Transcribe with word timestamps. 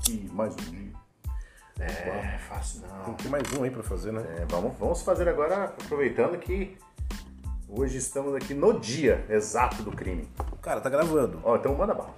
aqui 0.00 0.28
mais 0.32 0.54
um 0.54 0.70
dia. 0.70 0.90
É, 1.78 2.38
fácil 2.48 2.80
Tem 2.80 2.90
não. 2.90 3.14
que 3.14 3.22
ter 3.22 3.28
mais 3.28 3.52
um 3.52 3.62
aí 3.62 3.70
pra 3.70 3.82
fazer, 3.82 4.12
né? 4.12 4.22
É, 4.38 4.46
vamos, 4.48 4.76
vamos 4.78 5.02
fazer 5.02 5.28
agora, 5.28 5.64
aproveitando 5.64 6.38
que 6.38 6.76
hoje 7.68 7.98
estamos 7.98 8.34
aqui 8.34 8.54
no 8.54 8.78
dia 8.80 9.24
exato 9.28 9.82
do 9.82 9.90
crime. 9.92 10.28
Cara, 10.60 10.80
tá 10.80 10.90
gravando. 10.90 11.40
Ó, 11.42 11.56
então 11.56 11.74
manda 11.74 11.94
bala. 11.94 12.14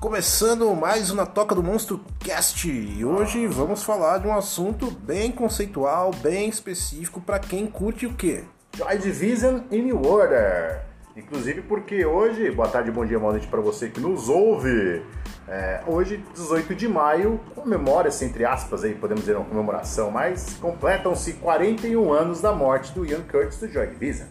Começando 0.00 0.74
mais 0.74 1.10
uma 1.10 1.26
Toca 1.26 1.54
do 1.54 1.62
Monstro 1.62 2.00
Cast. 2.20 2.70
E 2.70 3.04
hoje 3.04 3.46
vamos 3.46 3.82
falar 3.82 4.18
de 4.18 4.26
um 4.26 4.34
assunto 4.34 4.90
bem 4.90 5.32
conceitual, 5.32 6.10
bem 6.22 6.48
específico 6.48 7.20
pra 7.20 7.38
quem 7.38 7.66
curte 7.66 8.06
o 8.06 8.14
quê? 8.14 8.44
Joy 8.76 8.98
Division 8.98 9.60
e 9.70 9.82
New 9.82 10.02
Order. 10.06 10.87
Inclusive 11.18 11.62
porque 11.62 12.06
hoje, 12.06 12.48
boa 12.52 12.68
tarde, 12.68 12.92
bom 12.92 13.04
dia, 13.04 13.18
boa 13.18 13.32
noite 13.32 13.48
para 13.48 13.60
você 13.60 13.88
que 13.88 13.98
nos 13.98 14.28
ouve. 14.28 15.02
É, 15.48 15.82
hoje, 15.84 16.24
18 16.32 16.76
de 16.76 16.86
maio, 16.86 17.40
comemora-se, 17.56 18.24
entre 18.24 18.44
aspas, 18.44 18.84
aí, 18.84 18.94
podemos 18.94 19.22
dizer 19.22 19.34
uma 19.36 19.44
comemoração, 19.44 20.12
mas 20.12 20.56
completam-se 20.60 21.32
41 21.32 22.12
anos 22.12 22.40
da 22.40 22.52
morte 22.52 22.92
do 22.92 23.04
Ian 23.04 23.22
Curtis 23.22 23.58
do 23.58 23.66
Joy 23.66 23.88
Division. 23.88 24.28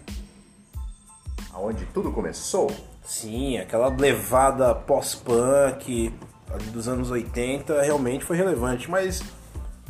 Aonde 1.53 1.85
tudo 1.93 2.09
começou. 2.09 2.71
Sim, 3.03 3.57
aquela 3.57 3.89
levada 3.89 4.73
pós-punk 4.73 6.13
dos 6.71 6.87
anos 6.87 7.11
80 7.11 7.81
realmente 7.81 8.23
foi 8.23 8.37
relevante, 8.37 8.89
mas 8.89 9.21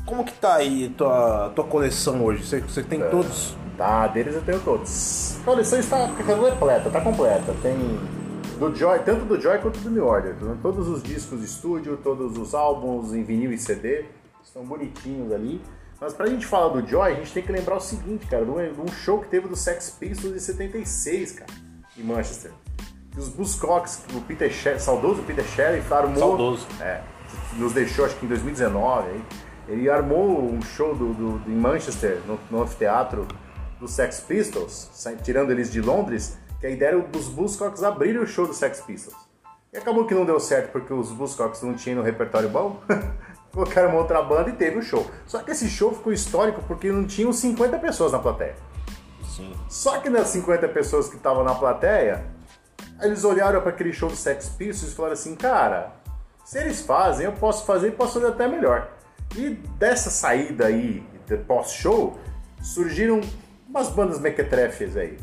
como 0.04 0.26
que 0.26 0.34
tá 0.34 0.56
aí 0.56 0.90
tua, 0.98 1.52
tua 1.56 1.66
coleção 1.66 2.26
hoje? 2.26 2.44
Você, 2.44 2.60
você 2.60 2.82
tem 2.82 3.00
todos? 3.12 3.56
Tá, 3.78 4.08
deles 4.08 4.34
eu 4.34 4.42
tenho 4.42 4.60
todos. 4.60 5.38
A 5.42 5.46
coleção 5.46 5.80
está 5.80 6.08
completa, 6.08 6.90
tá 6.90 7.00
completa. 7.00 7.54
Tem 7.62 7.78
do 8.58 8.74
Joy, 8.76 9.00
tanto 9.00 9.24
do 9.26 9.40
Joy 9.40 9.60
quanto 9.60 9.80
do 9.80 9.92
New 9.92 10.06
Order. 10.06 10.36
Todos 10.62 10.88
os 10.88 11.04
discos 11.04 11.40
de 11.42 11.46
estúdio, 11.46 11.96
todos 11.98 12.38
os 12.38 12.56
álbuns 12.56 13.14
em 13.14 13.24
vinil 13.24 13.52
e 13.54 13.58
CD 13.58 14.06
estão 14.44 14.66
bonitinhos 14.66 15.32
ali. 15.32 15.62
Mas 16.02 16.14
pra 16.14 16.28
gente 16.28 16.46
falar 16.46 16.70
do 16.70 16.88
Joy, 16.88 17.12
a 17.12 17.16
gente 17.16 17.32
tem 17.32 17.44
que 17.44 17.52
lembrar 17.52 17.76
o 17.76 17.80
seguinte, 17.80 18.26
cara, 18.28 18.44
de 18.46 18.52
um, 18.52 18.88
show 18.88 19.20
que 19.20 19.28
teve 19.30 19.48
do 19.48 19.56
Sex 19.56 19.96
Pistols 20.00 20.36
em 20.36 20.40
76, 20.40 21.32
cara, 21.34 21.52
em 21.98 22.04
Manchester. 22.04 22.52
E 23.16 23.20
os 23.20 23.30
Buzzcocks, 23.30 24.04
o 24.14 24.22
Peter 24.22 24.52
Shelley, 24.52 24.80
saudoso 24.80 25.24
Peter 25.24 25.46
Shelley, 25.46 25.82
armou... 25.90 26.18
Saudoso. 26.18 26.68
É, 26.80 27.02
nos 27.58 27.74
deixou 27.74 28.06
acho 28.06 28.16
que 28.16 28.26
em 28.26 28.30
2019. 28.30 29.10
Aí. 29.10 29.22
Ele 29.68 29.90
armou 29.90 30.50
um 30.52 30.62
show 30.62 30.96
do, 30.96 31.14
do- 31.14 31.52
em 31.52 31.56
Manchester, 31.56 32.22
no, 32.28 32.40
no 32.50 32.64
anfiteatro 32.64 33.28
do 33.80 33.88
Sex 33.88 34.20
Pistols, 34.20 34.90
tirando 35.24 35.52
eles 35.52 35.72
de 35.72 35.82
Londres, 35.82 36.38
que 36.60 36.68
a 36.68 36.70
ideia 36.70 36.90
era 36.90 37.00
dos 37.00 37.28
Buzzcocks 37.28 37.84
abrirem 37.84 38.22
o 38.22 38.28
show 38.28 38.48
do 38.48 38.54
Sex 38.54 38.82
Pistols. 38.82 39.16
E 39.72 39.78
acabou 39.78 40.06
que 40.06 40.14
não 40.14 40.26
deu 40.26 40.40
certo 40.40 40.72
porque 40.72 40.94
os 40.94 41.12
Buzzcocks 41.12 41.62
não 41.62 41.74
tinham 41.74 41.98
no 41.98 42.04
repertório 42.04 42.50
bom. 42.50 42.82
Colocaram 43.52 43.90
uma 43.90 44.00
outra 44.00 44.22
banda 44.22 44.50
e 44.50 44.54
teve 44.54 44.78
o 44.78 44.82
show. 44.82 45.06
Só 45.26 45.40
que 45.40 45.52
esse 45.52 45.70
show 45.70 45.94
ficou 45.94 46.14
histórico 46.14 46.62
porque 46.68 46.92
não 46.92 47.06
tinham 47.06 47.34
50 47.34 47.78
pessoas 47.80 48.12
na 48.12 48.20
plateia. 48.20 48.56
Sim. 49.28 49.54
Só 49.70 50.00
que 50.00 50.10
das 50.10 50.28
50 50.30 50.68
pessoas 50.70 51.10
que 51.10 51.16
estavam 51.16 51.44
na 51.44 51.54
plateia, 51.54 52.26
eles 53.02 53.24
olharam 53.24 53.62
para 53.62 53.70
aquele 53.70 53.94
show 53.94 54.10
do 54.10 54.16
Sex 54.16 54.50
Pistols 54.50 54.92
e 54.92 54.96
falaram 54.96 55.14
assim, 55.14 55.36
cara, 55.36 55.94
se 56.46 56.60
eles 56.60 56.82
fazem, 56.82 57.26
eu 57.26 57.34
posso 57.34 57.66
fazer 57.66 57.90
e 57.90 57.92
posso 57.92 58.16
fazer 58.16 58.28
até 58.28 58.48
melhor. 58.48 58.90
E 59.36 59.50
dessa 59.50 60.10
saída 60.10 60.68
aí, 60.68 61.06
de 61.26 61.38
pós-show, 61.38 62.18
surgiram 62.62 63.22
umas 63.68 63.90
bandas 63.90 64.20
mequetrefes 64.20 64.96
aí. 64.96 65.18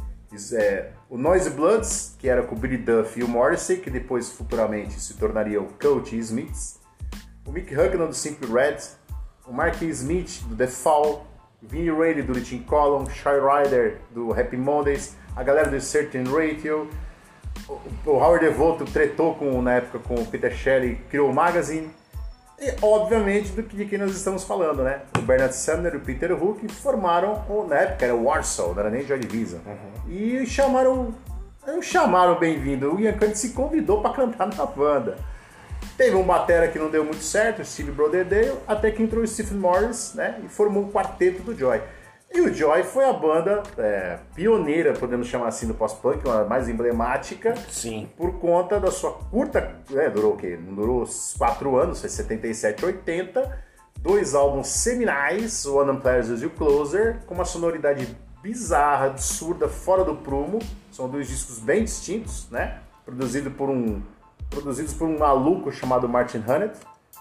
É, 0.53 0.91
o 1.09 1.17
Noise 1.17 1.50
Bloods, 1.50 2.17
que 2.19 2.28
era 2.28 2.42
com 2.42 2.56
o 2.56 2.59
Billy 2.59 2.77
Duff 2.77 3.19
e 3.19 3.23
o 3.23 3.28
Morrissey, 3.28 3.77
que 3.77 3.89
depois 3.89 4.33
futuramente 4.33 4.98
se 5.01 5.14
tornaria 5.14 5.61
o 5.61 5.67
Coach 5.75 6.17
Smiths. 6.19 6.80
O 7.46 7.52
Mick 7.52 7.73
Hucknall 7.73 8.08
do 8.08 8.14
Simple 8.14 8.52
Red, 8.52 8.79
o 9.46 9.52
Mark 9.52 9.80
Smith 9.83 10.42
do 10.48 10.57
The 10.57 10.67
Fall, 10.67 11.24
Vinnie 11.63 11.91
Rayleigh 11.91 12.23
do 12.23 12.33
Richie 12.33 12.61
Column, 12.61 13.08
Shy 13.11 13.39
Rider 13.39 13.98
do 14.11 14.33
Happy 14.33 14.57
Mondays, 14.57 15.17
a 15.36 15.42
galera 15.42 15.70
do 15.70 15.80
Certain 15.80 16.24
Ratio, 16.24 16.90
o, 17.69 17.80
o 18.07 18.11
Howard 18.17 18.45
Devoto 18.45 18.85
tretou 18.85 19.35
com, 19.35 19.63
na 19.63 19.74
época 19.74 19.98
com 20.01 20.14
o 20.14 20.27
Peter 20.27 20.52
Shelley, 20.52 20.96
criou 21.08 21.30
o 21.30 21.35
Magazine, 21.35 21.90
e 22.59 22.75
obviamente 22.83 23.51
do 23.53 23.63
que, 23.63 23.77
de 23.77 23.85
quem 23.87 23.98
nós 23.98 24.13
estamos 24.13 24.45
falando, 24.45 24.83
né? 24.83 25.03
O 25.19 25.23
Bernard 25.23 25.55
Sumner 25.55 25.95
e 25.95 25.97
o 25.97 26.01
Peter 26.01 26.33
Hook 26.33 26.67
formaram, 26.73 27.45
o, 27.48 27.67
na 27.67 27.77
época 27.77 28.05
era 28.05 28.15
o 28.15 28.25
Warsaw, 28.25 28.73
não 28.75 28.81
era 28.81 28.91
nem 28.91 29.07
Joy 29.07 29.19
Division, 29.19 29.61
e 30.09 30.47
chamaram, 30.47 31.14
não 31.67 31.83
chamaram 31.83 32.39
bem-vindo, 32.39 32.95
o 32.95 33.01
Ian 33.01 33.13
Curtis 33.19 33.39
se 33.39 33.51
convidou 33.51 34.01
para 34.01 34.14
cantar 34.14 34.47
na 34.47 34.67
banda. 34.67 35.17
Teve 35.97 36.17
um 36.17 36.25
batera 36.25 36.69
que 36.69 36.79
não 36.79 36.91
deu 36.91 37.05
muito 37.05 37.23
certo, 37.23 37.63
o 37.63 37.64
Steve 37.64 37.93
Broderdale, 37.93 38.55
até 38.67 38.91
que 38.91 39.03
entrou 39.03 39.23
o 39.23 39.27
Stephen 39.27 39.59
Morris, 39.59 40.14
né, 40.14 40.41
e 40.45 40.48
formou 40.48 40.85
o 40.85 40.91
quarteto 40.91 41.43
do 41.43 41.57
Joy. 41.57 41.81
E 42.34 42.40
o 42.40 42.52
Joy 42.52 42.83
foi 42.83 43.05
a 43.05 43.12
banda 43.12 43.62
é, 43.78 44.18
pioneira, 44.34 44.92
podemos 44.92 45.28
chamar 45.28 45.46
assim, 45.46 45.68
do 45.68 45.74
pós-punk, 45.74 46.27
uma 46.27 46.42
mais 46.42 46.68
emblemática, 46.68 47.55
Sim. 47.70 48.08
por 48.17 48.40
conta 48.40 48.80
da 48.80 48.90
sua 48.90 49.12
curta, 49.12 49.77
né, 49.89 50.11
durou 50.11 50.33
o 50.33 50.36
quê? 50.36 50.56
Durou 50.56 51.08
4 51.39 51.77
anos, 51.77 52.00
foi 52.00 52.11
77, 52.11 52.84
80, 52.84 53.64
dois 54.00 54.34
álbuns 54.34 54.67
seminais, 54.67 55.64
o 55.64 55.77
One 55.77 55.92
Unpleasant 55.92 56.42
e 56.42 56.46
o 56.46 56.50
Closer, 56.50 57.20
com 57.24 57.34
uma 57.34 57.45
sonoridade 57.45 58.08
bizarra, 58.42 59.06
absurda, 59.06 59.68
fora 59.68 60.02
do 60.02 60.16
prumo, 60.16 60.58
são 60.90 61.08
dois 61.08 61.28
discos 61.28 61.61
bem 61.61 61.84
distintos, 61.84 62.51
né, 62.51 62.80
produzido 63.05 63.52
por 63.52 63.70
um, 63.70 64.02
produzidos 64.51 64.92
por 64.92 65.06
um 65.06 65.16
maluco 65.16 65.70
chamado 65.70 66.08
Martin 66.08 66.42
Hannett, 66.48 66.80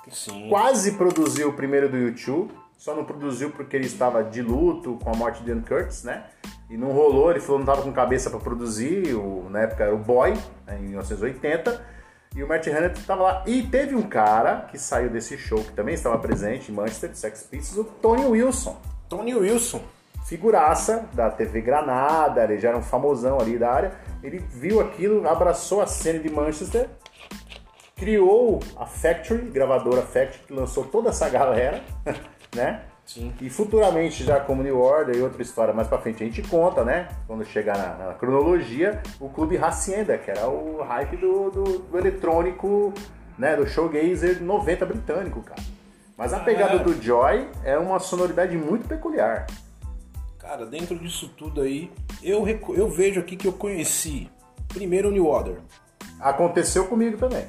Sim. 0.10 0.50
quase 0.50 0.94
produziu 0.94 1.50
o 1.50 1.54
primeiro 1.54 1.88
do 1.88 1.98
YouTube, 1.98 2.52
só 2.84 2.94
não 2.94 3.06
produziu 3.06 3.50
porque 3.50 3.78
ele 3.78 3.86
estava 3.86 4.22
de 4.22 4.42
luto 4.42 5.00
com 5.02 5.10
a 5.10 5.16
morte 5.16 5.42
de 5.42 5.50
Ian 5.50 5.62
Curtis, 5.62 6.04
né? 6.04 6.26
E 6.70 6.76
não 6.76 6.92
rolou, 6.92 7.32
ele 7.32 7.40
falou 7.40 7.62
que 7.62 7.66
não 7.66 7.74
estava 7.74 7.82
com 7.82 7.96
cabeça 7.96 8.30
para 8.30 8.42
produzir, 8.42 9.16
o, 9.16 9.48
na 9.50 9.62
época 9.62 9.86
era 9.86 9.96
o 9.96 9.98
Boy, 9.98 10.34
né, 10.68 10.78
em 10.78 10.88
1980, 10.88 11.82
e 12.36 12.44
o 12.44 12.48
Martin 12.48 12.72
Hannett 12.72 13.00
estava 13.00 13.24
lá. 13.24 13.44
E 13.48 13.64
teve 13.64 13.96
um 13.96 14.02
cara 14.02 14.68
que 14.70 14.78
saiu 14.78 15.10
desse 15.10 15.38
show, 15.38 15.64
que 15.64 15.72
também 15.72 15.94
estava 15.94 16.18
presente 16.18 16.74
em 16.74 16.76
Manchester, 16.76 17.12
de 17.12 17.18
Sex 17.18 17.44
Pistols, 17.44 17.88
o 17.88 17.90
Tony 18.02 18.26
Wilson 18.26 18.76
Tony 19.08 19.34
Wilson. 19.34 19.82
figuraça 20.26 21.08
da 21.14 21.30
TV 21.30 21.62
Granada, 21.62 22.44
ele 22.44 22.60
já 22.60 22.68
era 22.68 22.78
um 22.78 22.84
famosão 22.84 23.40
ali 23.40 23.58
da 23.58 23.72
área. 23.72 23.94
Ele 24.22 24.40
viu 24.40 24.82
aquilo, 24.82 25.26
abraçou 25.26 25.82
a 25.82 25.88
cena 25.88 26.20
de 26.20 26.30
Manchester, 26.30 26.90
criou 27.96 28.60
a 28.76 28.86
Factory, 28.86 29.50
gravadora 29.50 30.02
Factory, 30.02 30.44
que 30.48 30.54
lançou 30.54 30.84
toda 30.84 31.12
essa 31.12 31.30
galera, 31.30 31.82
né? 32.56 32.84
Sim. 33.06 33.34
E 33.42 33.50
futuramente, 33.50 34.24
já 34.24 34.40
como 34.40 34.64
New 34.64 34.80
Order 34.80 35.16
e 35.16 35.22
outra 35.22 35.42
história 35.42 35.74
mais 35.74 35.88
pra 35.88 35.98
frente, 35.98 36.24
a 36.24 36.26
gente 36.26 36.42
conta, 36.44 36.86
né? 36.86 37.10
Quando 37.28 37.44
chegar 37.44 37.78
na, 37.78 38.08
na 38.08 38.14
cronologia, 38.14 39.02
o 39.20 39.30
Clube 39.30 39.58
Hacienda, 39.58 40.18
que 40.18 40.32
era 40.32 40.48
o 40.48 40.82
hype 40.82 41.18
do, 41.18 41.52
do, 41.52 41.64
do 41.80 41.98
eletrônico, 41.98 42.94
né? 43.38 43.56
Do 43.56 43.68
showgazer 43.68 44.42
90 44.42 44.86
britânico, 44.86 45.42
cara. 45.42 45.62
Mas 46.18 46.34
a 46.34 46.40
pegada 46.40 46.76
era. 46.76 46.84
do 46.84 47.02
Joy 47.02 47.50
é 47.64 47.78
uma 47.78 48.00
sonoridade 48.00 48.56
muito 48.56 48.88
peculiar. 48.88 49.48
Cara, 50.40 50.66
dentro 50.66 50.98
disso 50.98 51.34
tudo 51.36 51.62
aí, 51.62 51.92
eu, 52.22 52.46
eu 52.70 52.90
vejo 52.90 53.20
aqui 53.20 53.36
que 53.36 53.48
eu 53.48 53.54
conheci 53.54 54.30
primeiro 54.68 55.10
o 55.10 55.12
New 55.12 55.26
Order. 55.28 55.58
Aconteceu 56.20 56.88
comigo 56.88 57.18
também. 57.18 57.46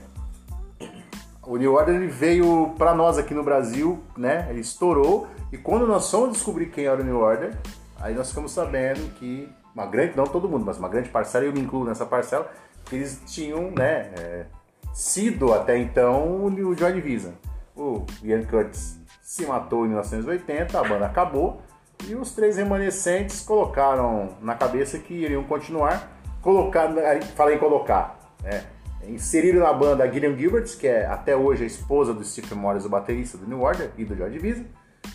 O 1.46 1.56
New 1.56 1.74
Order 1.74 1.94
ele 1.94 2.06
veio 2.06 2.74
pra 2.78 2.94
nós 2.94 3.18
aqui 3.18 3.34
no 3.34 3.42
Brasil, 3.42 4.02
né? 4.16 4.46
Ele 4.50 4.60
estourou 4.60 5.26
e 5.52 5.58
quando 5.58 5.86
nós 5.86 6.10
fomos 6.10 6.32
descobrir 6.32 6.66
quem 6.66 6.86
era 6.86 7.00
o 7.00 7.04
New 7.04 7.18
Order, 7.18 7.56
aí 8.00 8.14
nós 8.14 8.28
ficamos 8.30 8.52
sabendo 8.52 9.12
que 9.14 9.48
uma 9.74 9.86
grande, 9.86 10.16
não 10.16 10.24
todo 10.24 10.48
mundo, 10.48 10.64
mas 10.64 10.78
uma 10.78 10.88
grande 10.88 11.08
parcela, 11.08 11.44
eu 11.44 11.52
me 11.52 11.60
incluo 11.60 11.84
nessa 11.84 12.06
parcela, 12.06 12.50
que 12.84 12.96
eles 12.96 13.20
tinham, 13.26 13.70
né, 13.72 14.10
é, 14.18 14.46
sido 14.92 15.52
até 15.52 15.76
então 15.76 16.44
o 16.44 16.74
Joy 16.76 16.92
Division. 16.92 17.32
O 17.76 18.04
Ian 18.22 18.44
Curtis 18.44 19.00
se 19.20 19.44
matou 19.46 19.84
em 19.84 19.88
1980, 19.88 20.78
a 20.78 20.84
banda 20.84 21.06
acabou 21.06 21.60
e 22.06 22.14
os 22.14 22.32
três 22.32 22.56
remanescentes 22.56 23.40
colocaram 23.40 24.36
na 24.40 24.54
cabeça 24.54 24.98
que 24.98 25.14
iriam 25.14 25.42
continuar. 25.44 26.12
Colocar, 26.40 26.90
falei 27.34 27.56
colocar, 27.56 28.18
né? 28.42 28.64
Inseriram 29.08 29.60
na 29.60 29.72
banda 29.72 30.04
a 30.04 30.10
Gillian 30.10 30.36
Gilbert, 30.36 30.64
que 30.78 30.86
é 30.86 31.06
até 31.06 31.36
hoje 31.36 31.64
a 31.64 31.66
esposa 31.66 32.12
do 32.14 32.24
Stephen 32.24 32.58
Morris, 32.58 32.84
o 32.84 32.88
baterista 32.88 33.36
do 33.38 33.46
New 33.46 33.60
Order 33.62 33.90
e 33.98 34.04
do 34.04 34.14
Joy 34.16 34.30
Division. 34.30 34.64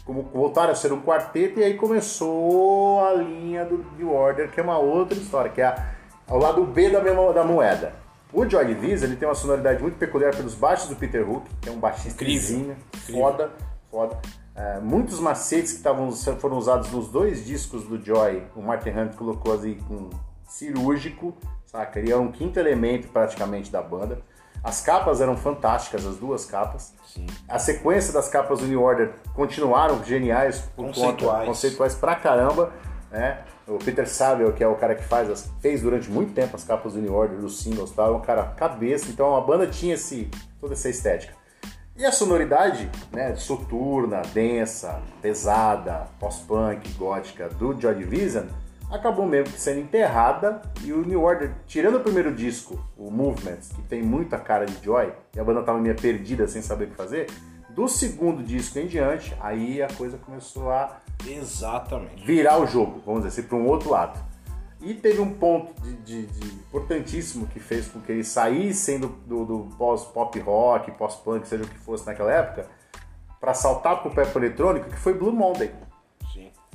Como 0.06 0.24
voltaram 0.34 0.72
a 0.72 0.76
ser 0.76 0.94
um 0.94 1.02
quarteto 1.02 1.60
e 1.60 1.64
aí 1.64 1.74
começou 1.76 3.04
a 3.06 3.14
linha 3.14 3.66
do 3.66 3.84
New 3.98 4.12
Order, 4.14 4.52
que 4.52 4.60
é 4.60 4.64
uma 4.64 4.78
outra 4.78 5.18
história, 5.18 5.50
que 5.52 5.62
é 5.62 5.66
a- 5.66 5.86
ao 6.28 6.38
lado 6.38 6.64
B 6.66 6.90
da, 6.90 7.02
mesma, 7.02 7.34
da 7.34 7.44
moeda. 7.44 7.94
O 8.32 8.48
Joy 8.48 8.66
Division 8.66 9.10
ele 9.10 9.16
tem 9.18 9.28
uma 9.28 9.34
sonoridade 9.34 9.82
muito 9.82 9.98
peculiar 9.98 10.36
pelos 10.36 10.54
baixos 10.54 10.88
do 10.90 10.96
Peter 10.96 11.28
Hook, 11.28 11.48
que 11.62 11.70
é 11.70 11.72
um 11.72 11.80
baixista 11.80 12.24
Incrível. 12.24 12.76
foda, 13.12 13.52
foda. 13.90 14.18
É, 14.56 14.80
muitos 14.80 15.20
macetes 15.20 15.72
que 15.72 15.78
estavam 15.78 16.12
foram 16.12 16.58
usados 16.58 16.92
nos 16.92 17.08
dois 17.08 17.44
discos 17.46 17.84
do 17.86 18.00
Joy, 18.04 18.44
o 18.56 18.62
Martin 18.62 18.90
Hunt 18.90 19.16
colocou 19.16 19.54
assim 19.54 19.76
com 19.88 20.10
cirúrgico, 20.50 21.38
saca? 21.66 22.00
Ele 22.00 22.12
é 22.12 22.18
um 22.18 22.32
quinto 22.32 22.60
elemento 22.60 23.08
praticamente 23.08 23.72
da 23.72 23.82
banda. 23.82 24.22
As 24.62 24.82
capas 24.82 25.22
eram 25.22 25.38
fantásticas, 25.38 26.06
as 26.06 26.18
duas 26.18 26.44
capas. 26.46 26.94
Sim. 27.06 27.26
A 27.48 27.58
sequência 27.58 28.12
das 28.12 28.28
capas 28.28 28.60
do 28.60 28.68
New 28.68 28.82
Order 28.82 29.14
continuaram 29.34 30.04
geniais, 30.04 30.62
por 30.76 30.88
Conceituais. 30.88 31.20
conta, 31.22 31.46
conceituais 31.46 31.96
pra 31.96 32.16
caramba, 32.16 32.74
né? 33.10 33.44
O 33.66 33.78
Peter 33.78 34.10
Saville, 34.10 34.52
que 34.52 34.64
é 34.64 34.68
o 34.68 34.76
cara 34.76 34.96
que 34.96 35.04
faz 35.04 35.30
as, 35.30 35.50
fez 35.62 35.82
durante 35.82 36.10
muito 36.10 36.34
tempo 36.34 36.56
as 36.56 36.64
capas 36.64 36.94
do 36.94 37.00
New 37.00 37.14
Order, 37.14 37.38
dos 37.38 37.62
singles 37.62 37.92
tal, 37.92 38.14
é 38.14 38.18
um 38.18 38.22
cara 38.22 38.44
cabeça, 38.44 39.10
então 39.10 39.36
a 39.36 39.42
banda 39.42 39.68
tinha 39.68 39.94
esse, 39.94 40.30
toda 40.60 40.74
essa 40.74 40.90
estética. 40.90 41.34
E 41.96 42.06
a 42.06 42.12
sonoridade, 42.12 42.90
né, 43.12 43.36
soturna, 43.36 44.22
densa, 44.34 45.02
pesada, 45.22 46.08
pós-punk, 46.20 46.92
gótica 46.94 47.50
do 47.50 47.80
Joy 47.80 47.94
Division, 47.96 48.46
acabou 48.90 49.26
mesmo 49.26 49.56
sendo 49.58 49.80
enterrada 49.82 50.62
e 50.84 50.92
o 50.92 51.06
New 51.06 51.22
Order, 51.22 51.52
tirando 51.68 51.98
o 51.98 52.00
primeiro 52.02 52.34
disco, 52.34 52.80
o 52.98 53.12
Movements, 53.12 53.70
que 53.70 53.82
tem 53.84 54.02
muita 54.02 54.38
cara 54.38 54.66
de 54.66 54.84
Joy, 54.84 55.12
e 55.36 55.40
a 55.40 55.44
banda 55.44 55.62
tava 55.64 55.80
meio 55.80 55.96
perdida 55.96 56.48
sem 56.48 56.62
saber 56.62 56.86
o 56.86 56.88
que 56.90 56.96
fazer, 56.96 57.28
do 57.70 57.88
segundo 57.88 58.44
disco 58.44 58.80
em 58.80 58.88
diante, 58.88 59.36
aí 59.40 59.82
a 59.82 59.88
coisa 59.88 60.18
começou 60.18 60.72
a 60.72 60.98
Exatamente. 61.26 62.26
virar 62.26 62.60
o 62.60 62.66
jogo, 62.66 63.02
vamos 63.06 63.24
dizer 63.24 63.40
assim, 63.42 63.48
para 63.48 63.58
um 63.58 63.68
outro 63.68 63.92
lado. 63.92 64.20
E 64.82 64.94
teve 64.94 65.20
um 65.22 65.34
ponto 65.34 65.74
de, 65.82 65.94
de- 65.98 66.26
de 66.28 66.48
importantíssimo 66.56 67.48
que 67.48 67.60
fez 67.60 67.88
com 67.90 68.00
que 68.00 68.12
eles 68.12 68.30
saíssem 68.30 68.98
do, 69.00 69.08
do- 69.10 69.46
do 69.46 69.76
pós-pop 69.78 70.40
rock, 70.40 70.92
pós-punk, 70.92 71.46
seja 71.48 71.64
o 71.64 71.68
que 71.68 71.78
fosse 71.78 72.06
naquela 72.08 72.32
época, 72.32 72.66
para 73.40 73.54
saltar 73.54 74.02
pro 74.02 74.10
pop 74.12 74.38
eletrônico, 74.38 74.90
que 74.90 74.98
foi 74.98 75.14
Blue 75.14 75.32
Monday. 75.34 75.72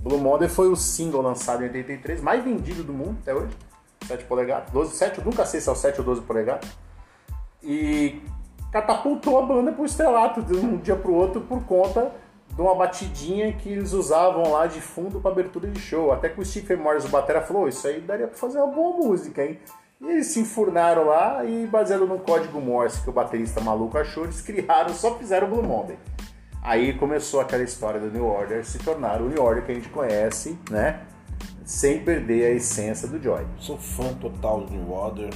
Blue 0.04 0.18
Monday 0.18 0.50
foi 0.50 0.68
o 0.68 0.76
single 0.76 1.22
lançado 1.22 1.62
em 1.62 1.64
83, 1.64 2.20
mais 2.20 2.44
vendido 2.44 2.84
do 2.84 2.92
mundo 2.92 3.16
até 3.22 3.34
hoje. 3.34 3.56
7 4.06 4.24
polegadas, 4.24 4.70
12, 4.70 4.94
7, 4.94 5.18
eu 5.18 5.24
nunca 5.24 5.46
sei 5.46 5.62
se 5.62 5.68
é 5.70 5.72
o 5.72 5.74
7 5.74 5.98
ou 6.00 6.04
12 6.04 6.20
polegadas. 6.20 6.68
E 7.62 8.20
catapultou 8.70 9.38
a 9.38 9.42
banda 9.46 9.72
pro 9.72 9.86
estrelato 9.86 10.42
de 10.42 10.54
um 10.54 10.76
dia 10.76 10.94
pro 10.94 11.14
outro 11.14 11.40
por 11.40 11.64
conta 11.64 12.12
de 12.50 12.60
uma 12.60 12.74
batidinha 12.74 13.50
que 13.54 13.70
eles 13.70 13.94
usavam 13.94 14.52
lá 14.52 14.66
de 14.66 14.78
fundo 14.78 15.20
para 15.20 15.30
abertura 15.30 15.68
de 15.68 15.80
show. 15.80 16.12
Até 16.12 16.28
que 16.28 16.38
o 16.38 16.44
Stephen 16.44 16.76
Morris, 16.76 17.06
o 17.06 17.08
batera, 17.08 17.40
falou, 17.40 17.66
isso 17.66 17.86
aí 17.88 18.02
daria 18.02 18.28
pra 18.28 18.36
fazer 18.36 18.58
uma 18.58 18.66
boa 18.66 18.98
música, 18.98 19.42
hein? 19.42 19.58
E 20.02 20.06
eles 20.06 20.26
se 20.26 20.40
enfurnaram 20.40 21.06
lá 21.06 21.42
e 21.46 21.66
baseado 21.66 22.06
no 22.06 22.18
código 22.18 22.60
Morse 22.60 23.00
que 23.00 23.08
o 23.08 23.12
baterista 23.12 23.58
maluco 23.62 23.96
achou, 23.96 24.24
eles 24.24 24.42
criaram, 24.42 24.92
só 24.92 25.16
fizeram 25.16 25.46
o 25.46 25.50
Blue 25.50 25.62
Monday. 25.62 25.96
Aí 26.64 26.94
começou 26.94 27.42
aquela 27.42 27.62
história 27.62 28.00
do 28.00 28.10
New 28.10 28.24
Order 28.24 28.64
se 28.64 28.78
tornar 28.78 29.20
o 29.20 29.28
New 29.28 29.42
Order 29.42 29.66
que 29.66 29.72
a 29.72 29.74
gente 29.74 29.90
conhece, 29.90 30.58
né? 30.70 31.02
Sem 31.62 32.02
perder 32.02 32.46
a 32.46 32.50
essência 32.52 33.06
do 33.06 33.22
Joy. 33.22 33.44
Sou 33.58 33.76
fã 33.76 34.14
total 34.14 34.62
do 34.62 34.72
New 34.72 34.90
Order. 34.90 35.28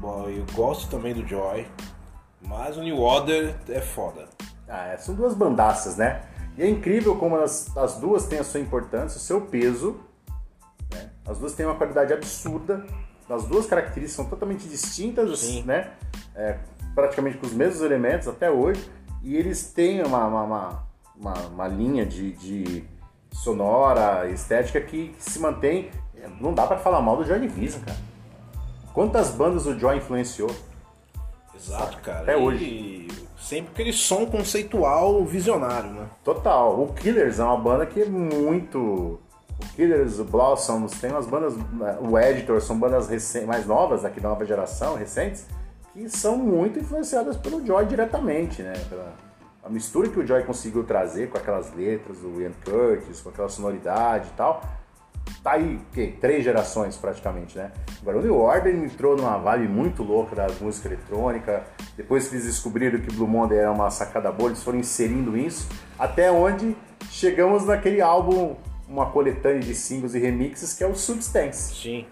Bom, 0.00 0.28
Eu 0.28 0.44
gosto 0.52 0.90
também 0.90 1.14
do 1.14 1.24
Joy. 1.24 1.68
Mas 2.42 2.76
o 2.76 2.82
New 2.82 2.98
Order 2.98 3.54
é 3.68 3.80
foda. 3.80 4.28
Ah, 4.68 4.88
é, 4.88 4.96
são 4.96 5.14
duas 5.14 5.34
bandaças, 5.34 5.96
né? 5.96 6.22
E 6.58 6.62
é 6.64 6.68
incrível 6.68 7.14
como 7.16 7.36
as, 7.36 7.76
as 7.76 8.00
duas 8.00 8.26
têm 8.26 8.40
a 8.40 8.44
sua 8.44 8.58
importância, 8.58 9.18
o 9.18 9.20
seu 9.20 9.42
peso. 9.42 10.00
né? 10.92 11.10
As 11.24 11.38
duas 11.38 11.52
têm 11.54 11.64
uma 11.64 11.76
qualidade 11.76 12.12
absurda. 12.12 12.84
As 13.28 13.44
duas 13.44 13.66
características 13.66 14.16
são 14.16 14.24
totalmente 14.24 14.66
distintas, 14.66 15.38
Sim. 15.38 15.62
né? 15.62 15.92
É, 16.34 16.58
praticamente 16.92 17.38
com 17.38 17.46
os 17.46 17.52
mesmos 17.52 17.82
elementos 17.82 18.26
até 18.26 18.50
hoje. 18.50 18.90
E 19.22 19.36
eles 19.36 19.72
têm 19.72 20.02
uma, 20.02 20.26
uma, 20.26 20.82
uma, 21.16 21.34
uma- 21.52 21.68
linha 21.68 22.06
de, 22.06 22.32
de 22.32 22.84
sonora, 23.32 24.28
estética 24.30 24.80
que, 24.80 25.08
que 25.08 25.22
se 25.22 25.38
mantém. 25.38 25.90
Não 26.40 26.52
dá 26.54 26.66
pra 26.66 26.76
falar 26.78 27.00
mal 27.00 27.16
do 27.16 27.24
Joy 27.24 27.40
Division, 27.40 27.82
cara. 27.82 27.98
Quantas 28.92 29.30
bandas 29.30 29.66
o 29.66 29.78
Joy 29.78 29.98
influenciou? 29.98 30.50
Exato, 31.54 31.98
cara. 31.98 32.20
Até 32.22 32.32
E 32.32 32.42
hoje. 32.42 33.08
Sempre 33.38 33.72
aquele 33.72 33.92
som 33.92 34.26
conceitual 34.26 35.24
visionário, 35.24 35.90
né? 35.90 36.06
Total. 36.22 36.78
O 36.80 36.92
Killers 36.92 37.38
é 37.38 37.44
uma 37.44 37.56
banda 37.56 37.86
que 37.86 38.02
é 38.02 38.06
muito. 38.06 38.78
O 38.78 39.66
Killers, 39.74 40.18
o 40.18 40.24
Blossoms, 40.24 40.92
tem 41.00 41.10
umas 41.10 41.26
bandas. 41.26 41.56
né, 41.56 41.98
O 42.00 42.18
Editor 42.18 42.60
são 42.60 42.78
bandas 42.78 43.08
mais 43.46 43.66
novas, 43.66 44.04
aqui 44.04 44.20
da 44.20 44.28
nova 44.28 44.44
geração, 44.44 44.94
recentes, 44.94 45.46
que 45.92 46.08
são 46.08 46.36
muito 46.36 46.78
influenciadas 46.78 47.36
pelo 47.36 47.64
Joy 47.64 47.86
diretamente, 47.86 48.62
né? 48.62 48.72
Pela, 48.88 49.14
a 49.62 49.68
mistura 49.68 50.08
que 50.08 50.18
o 50.18 50.26
Joy 50.26 50.42
conseguiu 50.44 50.84
trazer 50.84 51.28
com 51.28 51.36
aquelas 51.36 51.72
letras 51.74 52.18
do 52.18 52.40
Ian 52.40 52.52
Curtis, 52.64 53.20
com 53.20 53.28
aquela 53.28 53.48
sonoridade 53.48 54.28
e 54.28 54.36
tal. 54.36 54.62
Tá 55.42 55.52
aí, 55.52 55.76
o 55.76 55.92
quê? 55.92 56.14
Três 56.20 56.44
gerações 56.44 56.96
praticamente, 56.96 57.56
né? 57.56 57.70
Agora 58.00 58.18
o 58.18 58.22
New 58.22 58.36
Order 58.36 58.74
entrou 58.74 59.16
numa 59.16 59.38
vibe 59.38 59.68
muito 59.68 60.02
louca 60.02 60.34
da 60.34 60.48
música 60.60 60.88
eletrônica. 60.88 61.62
Depois 61.96 62.28
que 62.28 62.34
eles 62.34 62.46
descobriram 62.46 62.98
que 63.00 63.14
Blue 63.14 63.28
Monday 63.28 63.58
era 63.58 63.70
uma 63.70 63.90
sacada 63.90 64.32
boa, 64.32 64.50
eles 64.50 64.62
foram 64.62 64.78
inserindo 64.78 65.36
isso. 65.36 65.68
Até 65.98 66.30
onde 66.30 66.76
chegamos 67.10 67.64
naquele 67.66 68.00
álbum, 68.00 68.56
uma 68.88 69.10
coletânea 69.10 69.60
de 69.60 69.74
singles 69.74 70.14
e 70.14 70.18
remixes, 70.18 70.74
que 70.74 70.82
é 70.82 70.86
o 70.86 70.94
Substance. 70.94 71.74
Sim. 71.74 72.06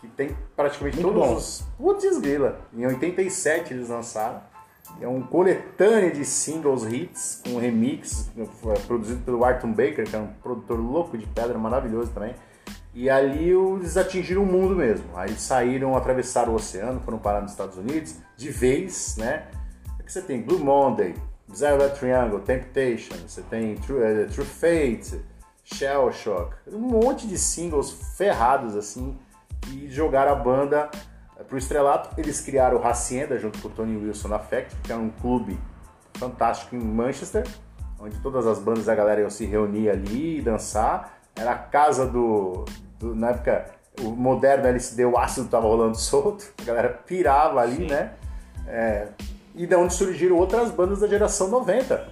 Que 0.00 0.08
tem 0.08 0.36
praticamente 0.56 1.00
Muito 1.00 1.14
todos 1.14 1.28
bom. 1.28 1.36
os. 1.36 1.64
Putz, 1.76 2.18
grila. 2.18 2.60
Em 2.72 2.86
87 2.86 3.74
eles 3.74 3.88
lançaram. 3.88 4.42
É 5.00 5.06
um 5.06 5.22
coletânea 5.22 6.10
de 6.10 6.24
singles 6.24 6.84
hits, 6.84 7.42
com 7.44 7.58
remix, 7.58 8.30
produzido 8.86 9.22
pelo 9.22 9.44
Arthur 9.44 9.68
Baker, 9.68 10.08
que 10.08 10.16
é 10.16 10.18
um 10.18 10.28
produtor 10.42 10.80
louco 10.80 11.16
de 11.16 11.26
pedra, 11.26 11.56
maravilhoso 11.58 12.10
também. 12.12 12.34
E 12.92 13.08
ali 13.08 13.50
eles 13.50 13.96
atingiram 13.96 14.42
o 14.42 14.46
mundo 14.46 14.74
mesmo. 14.74 15.06
Aí 15.14 15.30
saíram, 15.34 15.96
atravessaram 15.96 16.52
o 16.52 16.56
oceano, 16.56 17.00
foram 17.00 17.18
parar 17.18 17.40
nos 17.40 17.52
Estados 17.52 17.76
Unidos, 17.76 18.16
de 18.36 18.50
vez, 18.50 19.16
né? 19.16 19.46
Aqui 19.98 20.12
você 20.12 20.22
tem 20.22 20.42
Blue 20.42 20.58
Monday, 20.58 21.14
Red 21.48 21.90
Triangle, 21.90 22.40
Temptation, 22.40 23.14
você 23.26 23.42
tem 23.42 23.76
True, 23.76 24.02
eh, 24.02 24.24
True 24.24 24.46
Fate, 24.46 25.20
Shell 25.62 26.12
Shock, 26.12 26.56
um 26.72 26.80
monte 26.80 27.28
de 27.28 27.38
singles 27.38 27.92
ferrados 28.16 28.74
assim, 28.74 29.16
e 29.68 29.88
jogaram 29.90 30.32
a 30.32 30.34
banda 30.36 30.90
eh, 31.38 31.42
pro 31.44 31.58
estrelato. 31.58 32.10
Eles 32.18 32.40
criaram 32.40 32.78
o 32.78 32.86
Hacienda 32.86 33.38
junto 33.38 33.58
com 33.60 33.68
o 33.68 33.70
Tony 33.70 33.96
Wilson 33.96 34.28
na 34.28 34.38
Factory, 34.38 34.76
que 34.82 34.92
era 34.92 35.00
um 35.00 35.10
clube 35.10 35.58
fantástico 36.14 36.74
em 36.76 36.80
Manchester, 36.80 37.46
onde 37.98 38.18
todas 38.20 38.46
as 38.46 38.58
bandas 38.58 38.86
da 38.86 38.94
galera 38.94 39.20
iam 39.20 39.30
se 39.30 39.44
reunir 39.44 39.90
ali 39.90 40.38
e 40.38 40.42
dançar. 40.42 41.18
Era 41.36 41.52
a 41.52 41.58
casa 41.58 42.06
do, 42.06 42.64
do- 42.98 43.14
na 43.14 43.30
época 43.30 43.66
o 44.00 44.10
moderno 44.10 44.66
LSD, 44.66 45.04
o 45.04 45.18
ácido 45.18 45.48
tava 45.48 45.66
rolando 45.66 45.96
solto, 45.98 46.52
a 46.60 46.64
galera 46.64 46.88
pirava 46.88 47.60
ali, 47.60 47.76
Sim. 47.76 47.86
né? 47.86 48.12
É, 48.66 49.08
e 49.54 49.66
da 49.66 49.78
onde 49.78 49.92
surgiram 49.94 50.36
outras 50.36 50.70
bandas 50.70 51.00
da 51.00 51.06
geração 51.08 51.48
90. 51.48 52.08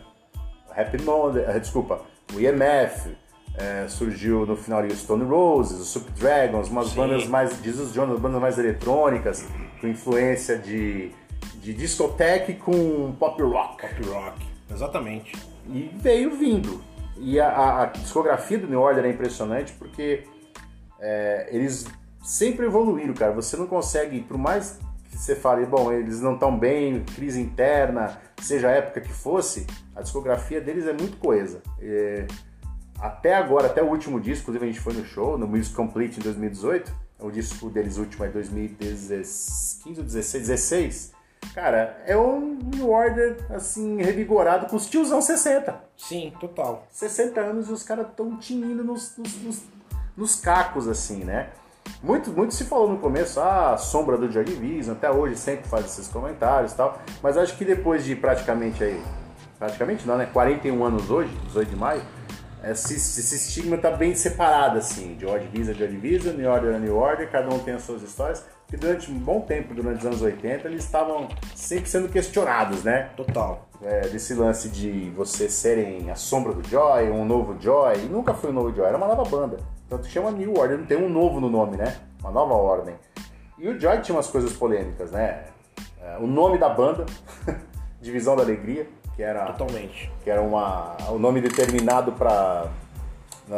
Happy 0.76 1.02
Monday, 1.02 1.44
eh, 1.44 1.58
desculpa, 1.58 2.00
o 2.34 2.40
IMF, 2.40 3.16
eh, 3.58 3.86
surgiu 3.88 4.46
no 4.46 4.56
final 4.56 4.82
o 4.84 4.90
Stone 4.96 5.24
Roses, 5.24 5.80
o 5.80 5.84
Super 5.84 6.12
Dragons, 6.12 6.68
umas 6.68 6.88
Sim. 6.88 6.96
bandas 6.96 7.26
mais, 7.26 7.52
Jesus 7.62 7.92
Jonas, 7.92 8.18
bandas 8.20 8.40
mais 8.40 8.58
eletrônicas, 8.58 9.44
com 9.80 9.86
influência 9.88 10.56
de, 10.56 11.10
de 11.60 11.74
discoteca 11.74 12.52
com 12.54 13.12
pop 13.18 13.42
rock. 13.42 13.82
Pop 13.82 14.08
rock. 14.08 14.46
Exatamente. 14.70 15.32
E 15.66 15.90
veio 15.96 16.36
vindo. 16.36 16.80
E 17.16 17.40
a, 17.40 17.48
a- 17.48 17.82
a 17.82 17.86
discografia 17.86 18.58
do 18.58 18.68
New 18.68 18.80
Order 18.80 19.04
é 19.04 19.10
impressionante 19.10 19.72
porque 19.72 20.22
é, 21.00 21.48
eles 21.50 21.86
sempre 22.22 22.66
evoluíram, 22.66 23.14
cara. 23.14 23.32
Você 23.32 23.56
não 23.56 23.66
consegue, 23.66 24.20
por 24.20 24.38
mais 24.38 24.78
que 25.10 25.16
você 25.18 25.34
fale, 25.34 25.66
bom, 25.66 25.90
eles 25.90 26.20
não 26.20 26.34
estão 26.34 26.56
bem, 26.56 27.02
crise 27.16 27.40
interna, 27.40 28.20
seja 28.40 28.68
a 28.68 28.72
época 28.72 29.00
que 29.00 29.12
fosse, 29.12 29.66
a 29.96 30.02
discografia 30.02 30.60
deles 30.60 30.86
é 30.86 30.92
muito 30.92 31.16
coesa. 31.16 31.62
É, 31.80 32.26
até 33.00 33.34
agora, 33.34 33.66
até 33.66 33.82
o 33.82 33.86
último 33.86 34.20
disco, 34.20 34.42
inclusive 34.42 34.64
a 34.64 34.68
gente 34.68 34.80
foi 34.80 34.92
no 34.92 35.04
show, 35.04 35.38
no 35.38 35.46
Music 35.46 35.74
Complete 35.74 36.18
em 36.18 36.22
2018, 36.22 36.92
o 37.20 37.30
disco 37.30 37.70
deles 37.70 37.96
último 37.96 38.24
é 38.24 38.28
2015 38.28 39.14
ou 39.96 40.04
16, 40.04 40.48
16. 40.48 41.12
Cara, 41.54 42.02
é 42.06 42.16
um 42.16 42.58
New 42.74 42.90
Order, 42.90 43.36
assim, 43.50 44.02
revigorado 44.02 44.66
com 44.66 44.76
os 44.76 44.88
tiozão 44.88 45.20
60. 45.20 45.80
Sim, 45.96 46.32
total. 46.40 46.86
60 46.90 47.40
anos 47.40 47.68
e 47.68 47.72
os 47.72 47.82
caras 47.82 48.08
estão 48.08 48.36
tinindo 48.36 48.82
nos, 48.84 49.16
nos, 49.16 49.42
nos, 49.42 49.62
nos 50.16 50.40
cacos, 50.40 50.88
assim, 50.88 51.24
né? 51.24 51.50
Muito, 52.02 52.30
muito 52.30 52.54
se 52.54 52.64
falou 52.64 52.88
no 52.88 52.98
começo, 52.98 53.40
ah, 53.40 53.72
a 53.72 53.76
sombra 53.76 54.16
do 54.16 54.30
Joy 54.30 54.44
Division, 54.44 54.94
até 54.94 55.10
hoje 55.10 55.36
sempre 55.36 55.68
faz 55.68 55.86
esses 55.86 56.06
comentários 56.08 56.72
e 56.72 56.76
tal, 56.76 57.00
mas 57.22 57.36
acho 57.36 57.56
que 57.56 57.64
depois 57.64 58.04
de 58.04 58.14
praticamente 58.14 58.84
aí, 58.84 59.02
praticamente 59.58 60.06
não, 60.06 60.18
né? 60.18 60.28
41 60.32 60.84
anos 60.84 61.10
hoje, 61.10 61.30
18 61.46 61.70
de 61.70 61.76
maio, 61.76 62.02
esse, 62.64 62.94
esse 62.94 63.34
estigma 63.34 63.78
tá 63.78 63.90
bem 63.90 64.14
separado, 64.14 64.78
assim, 64.78 65.16
Joy 65.18 65.40
Division, 65.40 65.74
Joy 65.74 65.88
Division, 65.88 66.34
New 66.34 66.50
Order 66.50 66.80
New 66.80 66.96
Order, 66.96 67.30
cada 67.30 67.54
um 67.54 67.58
tem 67.58 67.74
as 67.74 67.82
suas 67.82 68.02
histórias, 68.02 68.44
que 68.66 68.76
durante 68.76 69.10
um 69.10 69.18
bom 69.18 69.40
tempo, 69.40 69.74
durante 69.74 70.00
os 70.00 70.06
anos 70.06 70.22
80, 70.22 70.68
eles 70.68 70.84
estavam 70.84 71.28
sempre 71.54 71.88
sendo 71.88 72.08
questionados, 72.08 72.82
né? 72.84 73.10
Total. 73.16 73.68
é, 73.82 74.08
desse 74.08 74.34
lance 74.34 74.68
de 74.68 75.10
você 75.10 75.48
serem 75.48 76.10
a 76.10 76.14
sombra 76.14 76.52
do 76.52 76.66
Joy, 76.68 77.10
um 77.10 77.24
novo 77.24 77.56
Joy, 77.60 77.96
e 78.04 78.08
nunca 78.08 78.34
foi 78.34 78.50
um 78.50 78.54
novo 78.54 78.74
Joy, 78.74 78.86
era 78.86 78.96
uma 78.96 79.06
nova 79.06 79.24
banda. 79.24 79.58
Tanto 79.88 80.06
que 80.06 80.12
chama 80.12 80.30
New 80.30 80.58
Order, 80.58 80.78
não 80.78 80.86
tem 80.86 80.98
um 80.98 81.08
novo 81.08 81.40
no 81.40 81.48
nome, 81.48 81.76
né? 81.76 81.96
Uma 82.20 82.30
nova 82.30 82.54
ordem. 82.54 82.94
E 83.56 83.68
o 83.68 83.78
Joy 83.78 84.00
tinha 84.00 84.16
umas 84.16 84.28
coisas 84.28 84.52
polêmicas, 84.52 85.12
né? 85.12 85.44
É, 86.02 86.18
o 86.18 86.26
nome 86.26 86.58
da 86.58 86.68
banda, 86.68 87.06
Divisão 88.00 88.36
da 88.36 88.42
Alegria, 88.42 88.86
que 89.18 89.22
era, 89.24 89.46
Totalmente. 89.46 90.12
que 90.22 90.30
era 90.30 90.40
uma, 90.40 90.96
o 91.08 91.18
nome 91.18 91.40
determinado 91.40 92.12
para 92.12 92.68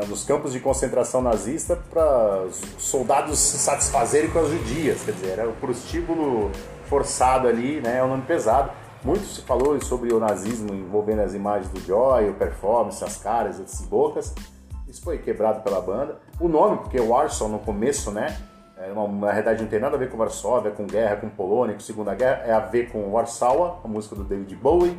nos 0.09 0.25
campos 0.25 0.55
de 0.55 0.61
concentração 0.61 1.21
nazista 1.21 1.77
para 1.91 2.45
os 2.45 2.57
soldados 2.79 3.39
se 3.39 3.59
satisfazerem 3.59 4.31
com 4.31 4.39
as 4.39 4.49
judias, 4.49 5.03
quer 5.05 5.13
dizer, 5.13 5.39
era 5.39 5.49
o 5.49 5.53
prostíbulo 5.53 6.51
forçado 6.87 7.47
ali, 7.47 7.79
né, 7.83 7.99
é 7.99 8.03
um 8.03 8.09
nome 8.09 8.23
pesado. 8.23 8.71
Muito 9.05 9.23
se 9.27 9.43
falou 9.43 9.79
sobre 9.83 10.15
o 10.15 10.19
nazismo 10.19 10.73
envolvendo 10.73 11.21
as 11.21 11.35
imagens 11.35 11.69
do 11.69 11.81
Joy, 11.81 12.31
o 12.31 12.35
performance, 12.35 13.05
as 13.05 13.19
caras, 13.19 13.61
as 13.61 13.83
bocas. 13.83 14.35
Isso 14.89 15.03
foi 15.03 15.19
quebrado 15.19 15.61
pela 15.63 15.81
banda. 15.83 16.21
O 16.41 16.49
nome, 16.49 16.79
porque 16.79 16.99
Warsaw 16.99 17.49
no 17.51 17.59
começo, 17.59 18.11
né? 18.11 18.35
É 18.79 18.91
uma, 18.93 19.07
na 19.09 19.31
realidade 19.31 19.63
não 19.63 19.69
tem 19.69 19.79
nada 19.79 19.97
a 19.97 19.99
ver 19.99 20.11
com 20.11 20.17
Varsóvia, 20.17 20.71
com 20.71 20.87
guerra, 20.87 21.17
com 21.17 21.29
Polônia, 21.29 21.75
com 21.75 21.81
Segunda 21.81 22.15
Guerra, 22.15 22.45
é 22.47 22.53
a 22.53 22.61
ver 22.61 22.91
com 22.91 23.11
Warsaw, 23.11 23.81
a 23.85 23.89
música 23.89 24.15
do 24.15 24.25
David 24.25 24.55
Bowie. 24.57 24.99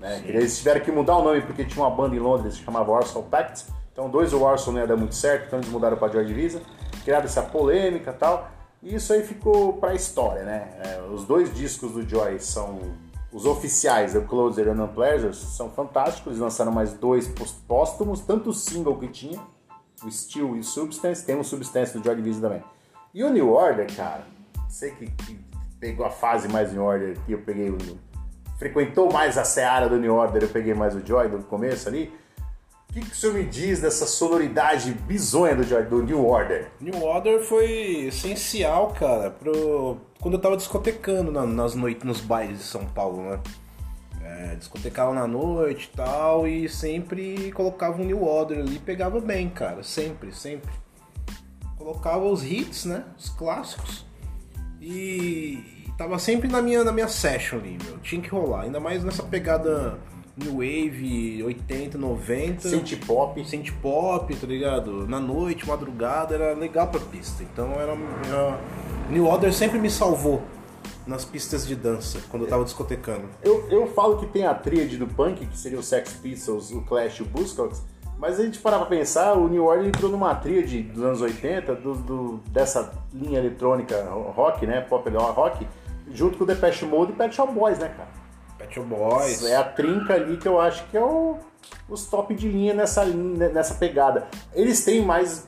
Né? 0.00 0.22
Eles 0.24 0.58
tiveram 0.58 0.80
que 0.80 0.90
mudar 0.90 1.18
o 1.18 1.22
nome 1.22 1.42
porque 1.42 1.64
tinha 1.64 1.84
uma 1.84 1.94
banda 1.94 2.16
em 2.16 2.18
Londres 2.18 2.54
que 2.54 2.60
se 2.60 2.64
chamava 2.64 2.90
Warsaw 2.90 3.22
Pact. 3.22 3.66
Então 3.92 4.08
dois 4.08 4.32
o 4.32 4.40
Warsaw 4.40 4.72
não 4.72 4.80
ia 4.80 4.86
dar 4.86 4.96
muito 4.96 5.14
certo, 5.14 5.46
então 5.46 5.58
eles 5.58 5.68
mudaram 5.70 5.96
para 5.96 6.10
Joy 6.12 6.24
Division, 6.24 6.62
criaram 7.04 7.26
essa 7.26 7.42
polêmica 7.42 8.12
tal. 8.12 8.50
E 8.82 8.94
isso 8.94 9.12
aí 9.12 9.22
ficou 9.22 9.74
para 9.74 9.90
a 9.90 9.94
história, 9.94 10.42
né? 10.42 10.68
É, 10.82 11.02
os 11.02 11.26
dois 11.26 11.54
discos 11.54 11.92
do 11.92 12.08
Joy 12.08 12.40
são 12.40 12.80
os 13.30 13.44
oficiais, 13.44 14.16
o 14.16 14.22
Closer 14.22 14.68
e 14.68 14.70
Unpleasures, 14.70 15.36
são 15.36 15.70
fantásticos. 15.70 16.32
Eles 16.32 16.40
lançaram 16.40 16.72
mais 16.72 16.94
dois 16.94 17.30
póstumos, 17.68 18.20
tanto 18.20 18.50
o 18.50 18.54
single 18.54 18.98
que 18.98 19.08
tinha, 19.08 19.38
o 20.02 20.10
Steel 20.10 20.56
e 20.56 20.60
o 20.60 20.64
Substance, 20.64 21.24
tem 21.24 21.36
um 21.36 21.44
Substance 21.44 21.96
do 21.96 22.02
Joy 22.02 22.16
Division 22.16 22.42
também. 22.42 22.64
E 23.12 23.22
o 23.22 23.28
New 23.28 23.52
Order, 23.52 23.94
cara, 23.94 24.24
sei 24.68 24.92
que, 24.92 25.06
que 25.10 25.38
pegou 25.78 26.06
a 26.06 26.10
fase 26.10 26.48
mais 26.48 26.72
New 26.72 26.82
Order 26.82 27.18
que 27.26 27.32
eu 27.32 27.42
peguei 27.42 27.70
o. 27.70 27.76
Frequentou 28.60 29.10
mais 29.10 29.38
a 29.38 29.42
seara 29.42 29.88
do 29.88 29.98
New 29.98 30.14
Order, 30.14 30.42
eu 30.42 30.48
peguei 30.50 30.74
mais 30.74 30.94
o 30.94 31.00
Joy 31.04 31.30
do 31.30 31.38
começo 31.38 31.88
ali. 31.88 32.12
O 32.90 32.92
que, 32.92 33.00
que 33.00 33.12
o 33.12 33.14
senhor 33.14 33.32
me 33.32 33.44
diz 33.44 33.80
dessa 33.80 34.04
sonoridade 34.06 34.92
bizonha 34.92 35.56
do, 35.56 35.62
Joy, 35.62 35.84
do 35.84 36.02
New 36.02 36.26
Order? 36.26 36.70
New 36.78 37.02
Order 37.02 37.42
foi 37.42 38.08
essencial, 38.08 38.88
cara, 38.88 39.30
pro... 39.30 39.96
quando 40.20 40.34
eu 40.34 40.40
tava 40.40 40.58
discotecando 40.58 41.32
na- 41.32 41.46
nas 41.46 41.74
noites, 41.74 42.04
nos 42.04 42.20
bailes 42.20 42.58
de 42.58 42.64
São 42.64 42.84
Paulo, 42.84 43.22
né? 43.30 43.40
É, 44.22 44.56
discotecava 44.56 45.14
na 45.14 45.26
noite 45.26 45.88
e 45.90 45.96
tal, 45.96 46.46
e 46.46 46.68
sempre 46.68 47.50
colocava 47.52 48.02
um 48.02 48.04
New 48.04 48.22
Order 48.22 48.58
ali, 48.58 48.78
pegava 48.78 49.22
bem, 49.22 49.48
cara, 49.48 49.82
sempre, 49.82 50.34
sempre. 50.34 50.70
Colocava 51.78 52.26
os 52.26 52.44
hits, 52.44 52.84
né? 52.84 53.04
Os 53.16 53.30
clássicos. 53.30 54.04
E, 54.78 55.79
e 55.79 55.79
tava 56.00 56.18
sempre 56.18 56.48
na 56.48 56.62
minha, 56.62 56.82
na 56.82 56.92
minha 56.92 57.08
session 57.08 57.58
ali, 57.58 57.76
meu. 57.84 57.98
Tinha 57.98 58.22
que 58.22 58.30
rolar, 58.30 58.62
ainda 58.62 58.80
mais 58.80 59.04
nessa 59.04 59.22
pegada 59.22 59.98
New 60.34 60.54
Wave, 60.54 61.42
80, 61.44 61.98
90 61.98 62.68
Synth 62.70 63.04
pop. 63.06 63.44
synth 63.46 63.70
pop, 63.82 64.34
tá 64.34 64.46
ligado? 64.46 65.06
Na 65.06 65.20
noite, 65.20 65.68
madrugada, 65.68 66.34
era 66.34 66.54
legal 66.54 66.88
pra 66.88 67.00
pista. 67.00 67.42
Então 67.42 67.72
era, 67.74 67.92
era... 68.26 68.58
New 69.10 69.26
Order 69.26 69.52
sempre 69.52 69.78
me 69.78 69.90
salvou 69.90 70.40
nas 71.06 71.22
pistas 71.26 71.66
de 71.66 71.76
dança, 71.76 72.18
quando 72.30 72.44
eu 72.44 72.48
tava 72.48 72.64
discotecando. 72.64 73.24
Eu, 73.42 73.68
eu 73.68 73.86
falo 73.88 74.16
que 74.16 74.26
tem 74.26 74.46
a 74.46 74.54
tríade 74.54 74.96
do 74.96 75.06
punk, 75.06 75.44
que 75.44 75.58
seria 75.58 75.78
o 75.78 75.82
Sex 75.82 76.14
Pistols, 76.14 76.70
o 76.70 76.80
Clash 76.80 77.18
e 77.18 77.22
o 77.24 77.26
Buzzcocks, 77.26 77.82
mas 78.18 78.40
a 78.40 78.44
gente 78.44 78.58
parar 78.58 78.78
pra 78.78 78.86
pensar, 78.86 79.34
o 79.34 79.48
New 79.48 79.64
Order 79.66 79.88
entrou 79.88 80.10
numa 80.10 80.34
tríade 80.34 80.82
dos 80.82 81.02
anos 81.02 81.20
80, 81.20 81.74
do, 81.74 81.94
do- 81.94 82.40
dessa 82.50 82.90
linha 83.12 83.38
eletrônica 83.38 84.02
rock, 84.34 84.66
né, 84.66 84.80
pop 84.80 85.06
rock, 85.10 85.66
junto 86.12 86.38
com 86.38 86.44
o 86.44 86.46
Depeche 86.46 86.84
Mode 86.84 87.12
e 87.12 87.14
Pet 87.16 87.34
Shop 87.34 87.52
Boys, 87.52 87.78
né, 87.78 87.88
cara? 87.96 88.08
Pet 88.58 88.74
Shop 88.74 88.86
Boys. 88.86 89.44
É 89.44 89.56
a 89.56 89.64
trinca 89.64 90.14
ali 90.14 90.36
que 90.36 90.46
eu 90.48 90.60
acho 90.60 90.84
que 90.88 90.96
é 90.96 91.02
o, 91.02 91.36
os 91.88 92.06
top 92.06 92.34
de 92.34 92.48
linha 92.48 92.74
nessa, 92.74 93.04
linha 93.04 93.48
nessa 93.48 93.74
pegada. 93.74 94.26
Eles 94.54 94.84
têm 94.84 95.04
mais 95.04 95.46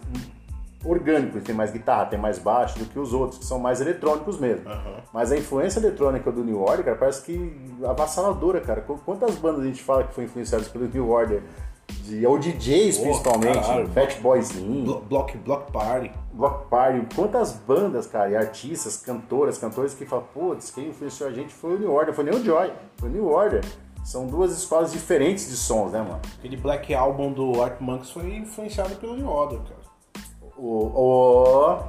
orgânico, 0.85 1.35
eles 1.37 1.45
têm 1.47 1.55
mais 1.55 1.71
guitarra, 1.71 2.07
tem 2.07 2.19
mais 2.19 2.39
baixo 2.39 2.79
do 2.79 2.85
que 2.87 2.99
os 2.99 3.13
outros, 3.13 3.39
que 3.39 3.45
são 3.45 3.59
mais 3.59 3.81
eletrônicos 3.81 4.39
mesmo. 4.41 4.65
Mas 5.13 5.31
a 5.31 5.37
influência 5.37 5.79
eletrônica 5.79 6.31
do 6.33 6.43
New 6.43 6.61
Order, 6.61 6.85
cara, 6.85 6.97
parece 6.97 7.23
que 7.23 7.55
avassaladora, 7.85 8.61
cara. 8.61 8.81
Qu- 8.81 8.99
Quantas 9.05 9.37
bandas 9.37 9.61
a 9.63 9.67
gente 9.67 9.83
fala 9.83 10.05
que 10.05 10.13
foram 10.15 10.27
influenciadas 10.27 10.69
pelo 10.69 10.89
New 10.89 11.09
Order? 11.09 11.43
De, 11.89 12.27
ou 12.27 12.39
DJs, 12.39 12.99
principalmente, 12.99 13.61
caralho. 13.61 13.89
Fat 13.89 14.21
Boy 14.21 14.39
Slim, 14.41 14.85
Blo- 14.85 15.01
Block, 15.03 15.37
Block 15.39 15.71
Party. 15.71 16.11
Block 16.33 16.67
Party, 16.69 17.07
quantas 17.15 17.53
bandas, 17.53 18.07
cara, 18.07 18.31
e 18.31 18.37
artistas, 18.37 18.97
cantoras, 18.97 19.59
cantores 19.59 19.93
que 19.95 20.05
falam, 20.07 20.25
putz, 20.33 20.71
quem 20.71 20.89
influenciou 20.89 21.29
a 21.29 21.33
gente 21.33 21.53
foi 21.53 21.75
o 21.77 21.79
New 21.79 21.93
Order, 21.93 22.15
foi 22.15 22.25
nem 22.25 22.35
o 22.35 22.43
Joy, 22.45 22.73
foi 22.97 23.09
o 23.09 23.13
New 23.13 23.29
Order. 23.29 23.63
São 24.05 24.27
duas 24.27 24.51
escolas 24.53 24.91
diferentes 24.91 25.49
de 25.49 25.57
sons, 25.57 25.93
né, 25.93 26.01
mano? 26.01 26.21
Aquele 26.39 26.57
Black 26.57 26.93
Album 26.93 27.33
do 27.33 27.63
Art 27.63 27.81
Monks 27.81 28.11
foi 28.11 28.35
influenciado 28.37 28.97
pelo 28.97 29.15
New 29.15 29.29
Order, 29.29 29.61
cara. 29.61 29.83
O. 30.57 31.83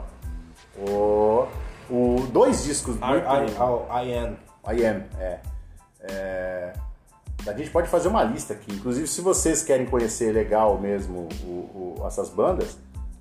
O. 0.77 0.89
O. 0.89 1.47
o 1.89 2.27
dois 2.31 2.63
discos 2.65 2.95
I, 2.97 3.00
muito. 3.00 3.25
I, 3.25 4.05
I, 4.05 4.07
I 4.12 4.17
Am. 4.17 4.38
I 4.65 4.85
am, 4.85 5.03
é. 5.19 5.39
É, 6.01 6.73
A 7.47 7.53
gente 7.53 7.69
pode 7.71 7.88
fazer 7.89 8.07
uma 8.07 8.23
lista 8.23 8.53
aqui. 8.53 8.73
Inclusive, 8.73 9.07
se 9.07 9.21
vocês 9.21 9.63
querem 9.63 9.85
conhecer 9.85 10.31
legal 10.31 10.79
mesmo 10.79 11.27
o- 11.43 11.95
o- 12.00 12.03
essas 12.07 12.29
bandas, 12.29 12.77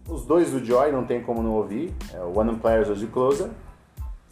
os 0.09 0.25
dois 0.25 0.51
do 0.51 0.65
Joy 0.65 0.93
não 0.93 1.05
tem 1.05 1.23
como 1.23 1.43
não 1.43 1.53
ouvir. 1.53 1.95
É 2.15 2.21
o 2.21 2.39
One 2.39 2.57
Players 2.57 3.01
e 3.01 3.05
o 3.05 3.09
Closer. 3.09 3.49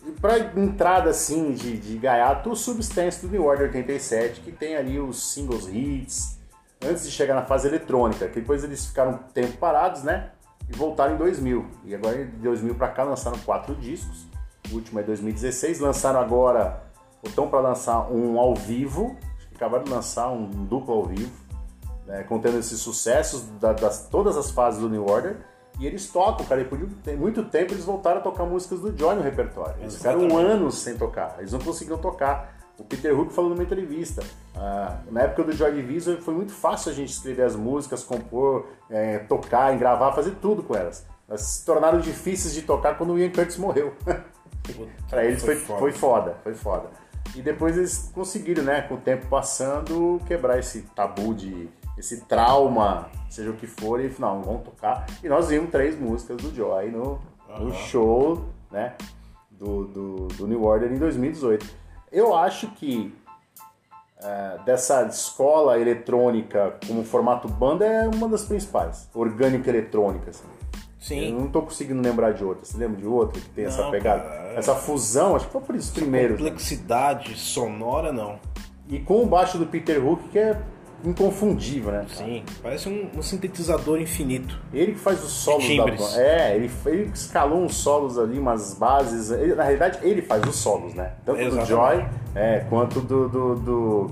E 0.06 0.12
pra 0.12 0.38
entrada 0.38 1.11
assim 1.11 1.52
de, 1.52 1.76
de 1.76 1.99
gaiato, 1.99 2.50
o 2.50 2.56
Substance 2.56 3.20
do 3.26 3.28
New 3.30 3.44
Order 3.44 3.66
87, 3.66 4.40
que 4.40 4.50
tem 4.52 4.76
ali 4.76 4.99
os 4.99 5.32
singles 5.32 5.66
hits, 5.68 6.38
antes 6.82 7.04
de 7.04 7.11
chegar 7.11 7.35
na 7.35 7.42
fase 7.44 7.68
eletrônica, 7.68 8.26
que 8.28 8.40
depois 8.40 8.64
eles 8.64 8.87
ficaram 8.87 9.12
um 9.12 9.18
tempo 9.35 9.59
parados, 9.59 10.02
né? 10.02 10.30
E 10.68 10.76
voltaram 10.76 11.14
em 11.14 11.18
2000. 11.18 11.66
E 11.85 11.94
agora 11.94 12.25
de 12.25 12.30
2000 12.37 12.75
pra 12.76 12.88
cá 12.88 13.02
lançaram 13.02 13.38
quatro 13.40 13.75
discos. 13.75 14.26
O 14.70 14.76
último 14.76 15.00
é 15.00 15.02
2016. 15.02 15.80
Lançaram 15.80 16.20
agora, 16.20 16.82
estão 17.25 17.49
para 17.49 17.61
lançar 17.61 18.11
um 18.11 18.38
ao 18.38 18.54
vivo. 18.54 19.16
Acabaram 19.61 19.85
de 19.85 19.90
lançar 19.90 20.31
um 20.31 20.47
duplo 20.47 20.95
ao 20.95 21.05
vivo, 21.05 21.31
né, 22.07 22.23
contendo 22.23 22.59
esses 22.59 22.81
sucessos 22.81 23.43
da- 23.61 23.75
das 23.75 24.09
todas 24.09 24.35
as 24.38 24.50
fases 24.50 24.81
do 24.81 24.88
New 24.88 25.05
Order. 25.07 25.37
E 25.79 25.87
eles 25.87 26.09
tocam, 26.11 26.47
cara. 26.47 26.64
De 26.64 26.87
tem 27.02 27.14
muito 27.17 27.43
tempo 27.45 27.75
eles 27.75 27.85
voltaram 27.85 28.21
a 28.21 28.23
tocar 28.23 28.45
músicas 28.45 28.81
do 28.81 28.97
Joy 28.97 29.14
no 29.17 29.23
repertório. 29.23 29.75
Eles 29.81 29.97
ficaram 29.97 30.37
anos 30.37 30.79
sem 30.79 30.97
tocar. 30.97 31.37
Eles 31.38 31.52
não 31.52 31.59
conseguiam 31.61 31.99
tocar. 31.99 32.59
O 32.79 32.85
Peter 32.85 33.19
Hook 33.19 33.33
falou 33.35 33.50
numa 33.50 33.62
entrevista. 33.62 34.23
ah, 34.57 34.99
na 35.11 35.23
época 35.23 35.45
do 35.45 35.52
Joy 35.52 35.73
Division 35.75 36.17
foi 36.23 36.33
muito 36.35 36.52
fácil 36.52 36.90
a 36.90 36.95
gente 36.95 37.11
escrever 37.12 37.43
as 37.43 37.55
músicas, 37.55 38.02
compor, 38.02 38.67
eh, 38.90 39.19
tocar, 39.21 39.76
gravar, 39.79 40.12
fazer 40.12 40.33
tudo 40.40 40.62
com 40.62 40.75
elas. 40.75 41.07
Elas 41.29 41.43
se 41.43 41.64
tornaram 41.67 41.99
difíceis 42.00 42.52
de 42.55 42.62
tocar 42.62 42.97
quando 42.97 43.12
o 43.12 43.19
Ian 43.19 43.31
Curtis 43.31 43.57
morreu. 43.59 43.93
Pra 45.09 45.25
eles 45.25 45.43
foi, 45.45 45.57
foi, 45.57 45.93
foda. 45.93 46.37
foi 46.43 46.55
foda, 46.55 46.88
E 47.35 47.43
depois 47.43 47.77
eles 47.77 48.11
conseguiram, 48.12 48.62
né, 48.62 48.83
com 48.83 48.95
o 48.95 48.99
tempo 48.99 49.27
passando, 49.27 50.21
quebrar 50.27 50.59
esse 50.59 50.83
tabu 50.95 51.35
de. 51.35 51.69
esse 51.97 52.23
trauma, 52.23 53.09
seja 53.29 53.50
o 53.50 53.57
que 53.57 53.67
for, 53.67 54.00
e 54.00 54.12
não, 54.19 54.43
vamos 54.43 54.62
tocar. 54.65 55.07
E 55.23 55.29
nós 55.29 55.49
vimos 55.49 55.71
três 55.71 55.99
músicas 55.99 56.39
do 56.39 56.55
Joy 56.55 56.91
no, 56.91 57.21
no 57.59 57.73
show, 57.73 58.45
né, 58.71 58.95
do, 59.50 59.85
do, 59.87 60.17
do 60.29 60.47
New 60.47 60.65
Order 60.65 60.91
em 60.91 60.99
2018. 60.99 61.67
Eu 62.11 62.35
acho 62.35 62.67
que 62.73 63.15
é, 64.23 64.59
dessa 64.67 65.03
escola 65.05 65.79
eletrônica 65.79 66.77
como 66.87 67.05
formato 67.05 67.49
banda 67.49 67.87
é 67.87 68.09
uma 68.09 68.29
das 68.29 68.45
principais. 68.45 69.09
Orgânica 69.15 69.71
eletrônica, 69.71 70.31
assim. 70.31 70.49
Eu 71.00 71.07
Sim. 71.07 71.33
não 71.33 71.49
tô 71.49 71.62
conseguindo 71.62 72.02
lembrar 72.02 72.33
de 72.33 72.45
outra. 72.45 72.64
Você 72.64 72.76
lembra 72.76 72.99
de 73.00 73.07
outra 73.07 73.40
que 73.40 73.49
tem 73.50 73.64
essa 73.64 73.83
Não, 73.83 73.90
pegada? 73.90 74.23
cara. 74.23 74.52
Essa 74.54 74.75
fusão, 74.75 75.35
acho 75.35 75.47
que 75.47 75.52
foi 75.52 75.61
por 75.62 75.75
isso 75.75 75.92
primeiro. 75.95 76.37
Complexidade 76.37 77.35
sonora, 77.38 78.12
não. 78.12 78.38
E 78.88 78.99
com 78.99 79.23
o 79.23 79.26
baixo 79.26 79.57
do 79.57 79.64
Peter 79.66 80.04
Hook, 80.04 80.28
que 80.28 80.38
é 80.38 80.61
inconfundível, 81.02 81.90
né? 81.92 82.04
Sim. 82.14 82.42
Parece 82.62 82.88
um, 82.88 83.09
um 83.16 83.23
sintetizador 83.23 83.99
infinito. 84.00 84.61
Ele 84.75 84.92
que 84.92 84.99
faz 84.99 85.25
os 85.25 85.30
solos 85.33 85.66
da 85.76 85.87
banda. 85.87 86.21
É, 86.21 86.54
ele, 86.57 86.71
ele 86.85 87.11
escalou 87.14 87.62
uns 87.64 87.76
solos 87.76 88.19
ali, 88.19 88.38
umas 88.38 88.75
bases. 88.75 89.30
Ele- 89.30 89.54
na 89.54 89.62
realidade, 89.64 89.99
ele 90.02 90.21
faz 90.21 90.42
os 90.47 90.57
solos, 90.57 90.92
né? 90.95 91.12
Tanto 91.25 91.38
do 91.38 91.42
Exatamente. 91.42 91.69
Joy 91.69 92.07
é, 92.35 92.61
quanto 92.69 93.00
do, 93.00 93.28
do, 93.28 93.54
do, 93.57 94.11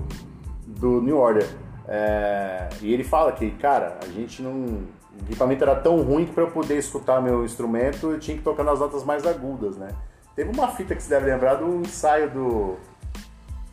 do 0.65 1.01
New 1.01 1.17
Order. 1.17 1.47
É, 1.87 2.67
e 2.81 2.91
ele 2.93 3.03
fala 3.03 3.31
que, 3.31 3.51
cara, 3.51 3.99
a 4.03 4.07
gente 4.07 4.41
não. 4.41 4.79
O 5.19 5.25
equipamento 5.25 5.63
era 5.63 5.75
tão 5.75 6.01
ruim 6.01 6.25
que 6.25 6.31
para 6.31 6.43
eu 6.43 6.51
poder 6.51 6.77
escutar 6.77 7.21
meu 7.21 7.43
instrumento 7.43 8.11
eu 8.11 8.19
tinha 8.19 8.37
que 8.37 8.43
tocar 8.43 8.63
nas 8.63 8.79
notas 8.79 9.03
mais 9.03 9.25
agudas, 9.25 9.77
né? 9.77 9.89
Teve 10.35 10.51
uma 10.51 10.69
fita 10.69 10.95
que 10.95 11.03
você 11.03 11.09
deve 11.09 11.29
lembrar 11.29 11.55
do 11.55 11.81
ensaio 11.81 12.29
do. 12.29 12.77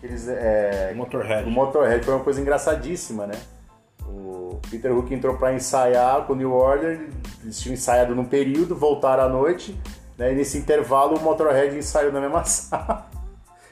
eles, 0.02 0.26
é, 0.28 0.92
Motorhead. 0.94 1.48
o 1.48 1.50
Motorhead 1.50 2.04
foi 2.04 2.14
uma 2.14 2.24
coisa 2.24 2.40
engraçadíssima, 2.40 3.26
né? 3.26 3.34
O 4.04 4.60
Peter 4.70 4.96
Hook 4.96 5.12
entrou 5.12 5.36
pra 5.36 5.54
ensaiar 5.54 6.26
com 6.26 6.32
o 6.32 6.36
New 6.36 6.52
Order, 6.52 7.08
eles 7.42 7.60
tinham 7.60 7.74
ensaiado 7.74 8.14
num 8.14 8.24
período, 8.24 8.74
voltaram 8.74 9.24
à 9.24 9.28
noite, 9.28 9.78
né? 10.18 10.32
E 10.32 10.34
nesse 10.34 10.58
intervalo 10.58 11.16
o 11.16 11.20
Motorhead 11.20 11.76
ensaiou 11.76 12.12
na 12.12 12.20
mesma 12.20 12.42
sala. 12.44 13.08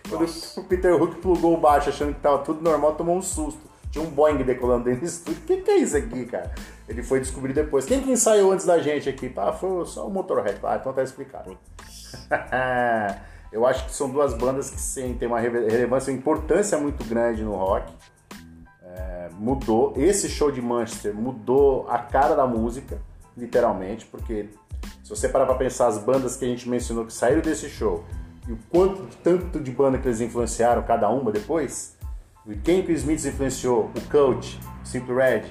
Quando 0.08 0.22
Nossa. 0.22 0.60
o 0.60 0.64
Peter 0.64 0.94
Hook 0.94 1.16
plugou 1.16 1.54
o 1.54 1.60
baixo 1.60 1.88
achando 1.88 2.14
que 2.14 2.20
tava 2.20 2.38
tudo 2.38 2.62
normal, 2.62 2.94
tomou 2.94 3.16
um 3.16 3.22
susto. 3.22 3.73
Tinha 3.94 4.04
um 4.04 4.10
Boeing 4.10 4.38
decolando 4.42 4.86
dentro 4.86 5.02
do 5.02 5.06
estúdio. 5.06 5.40
O 5.40 5.46
que, 5.46 5.58
que 5.58 5.70
é 5.70 5.76
isso 5.76 5.96
aqui, 5.96 6.26
cara? 6.26 6.52
Ele 6.88 7.00
foi 7.00 7.20
descobrir 7.20 7.52
depois. 7.52 7.84
Quem 7.84 8.00
que 8.02 8.10
ensaiou 8.10 8.50
antes 8.50 8.66
da 8.66 8.80
gente 8.80 9.08
aqui? 9.08 9.32
Ah, 9.36 9.52
foi 9.52 9.86
só 9.86 10.08
o 10.08 10.10
Motorhead. 10.10 10.58
Ah, 10.64 10.78
então 10.80 10.92
tá 10.92 11.00
explicado. 11.00 11.56
Eu 13.52 13.64
acho 13.64 13.84
que 13.86 13.94
são 13.94 14.10
duas 14.10 14.34
bandas 14.34 14.68
que 14.68 14.80
sim, 14.80 15.14
têm 15.14 15.28
uma 15.28 15.38
rele- 15.38 15.70
relevância, 15.70 16.12
uma 16.12 16.18
importância 16.18 16.76
muito 16.76 17.04
grande 17.04 17.44
no 17.44 17.54
rock. 17.54 17.92
É, 18.82 19.28
mudou. 19.38 19.94
Esse 19.96 20.28
show 20.28 20.50
de 20.50 20.60
Manchester 20.60 21.14
mudou 21.14 21.86
a 21.88 21.98
cara 21.98 22.34
da 22.34 22.48
música, 22.48 23.00
literalmente, 23.36 24.06
porque 24.06 24.48
se 25.04 25.08
você 25.08 25.28
parar 25.28 25.46
pra 25.46 25.54
pensar 25.54 25.86
as 25.86 25.98
bandas 25.98 26.34
que 26.34 26.44
a 26.44 26.48
gente 26.48 26.68
mencionou 26.68 27.06
que 27.06 27.12
saíram 27.12 27.42
desse 27.42 27.68
show 27.68 28.02
e 28.48 28.52
o 28.52 28.58
quanto 28.68 29.06
tanto 29.22 29.60
de 29.60 29.70
banda 29.70 29.98
que 29.98 30.08
eles 30.08 30.20
influenciaram 30.20 30.82
cada 30.82 31.08
uma 31.08 31.30
depois, 31.30 31.93
quem 32.62 32.82
que 32.82 32.92
o 32.92 32.94
Smiths 32.94 33.24
influenciou? 33.26 33.90
O 33.96 34.00
Coach, 34.10 34.58
Simple 34.82 35.14
Red, 35.14 35.42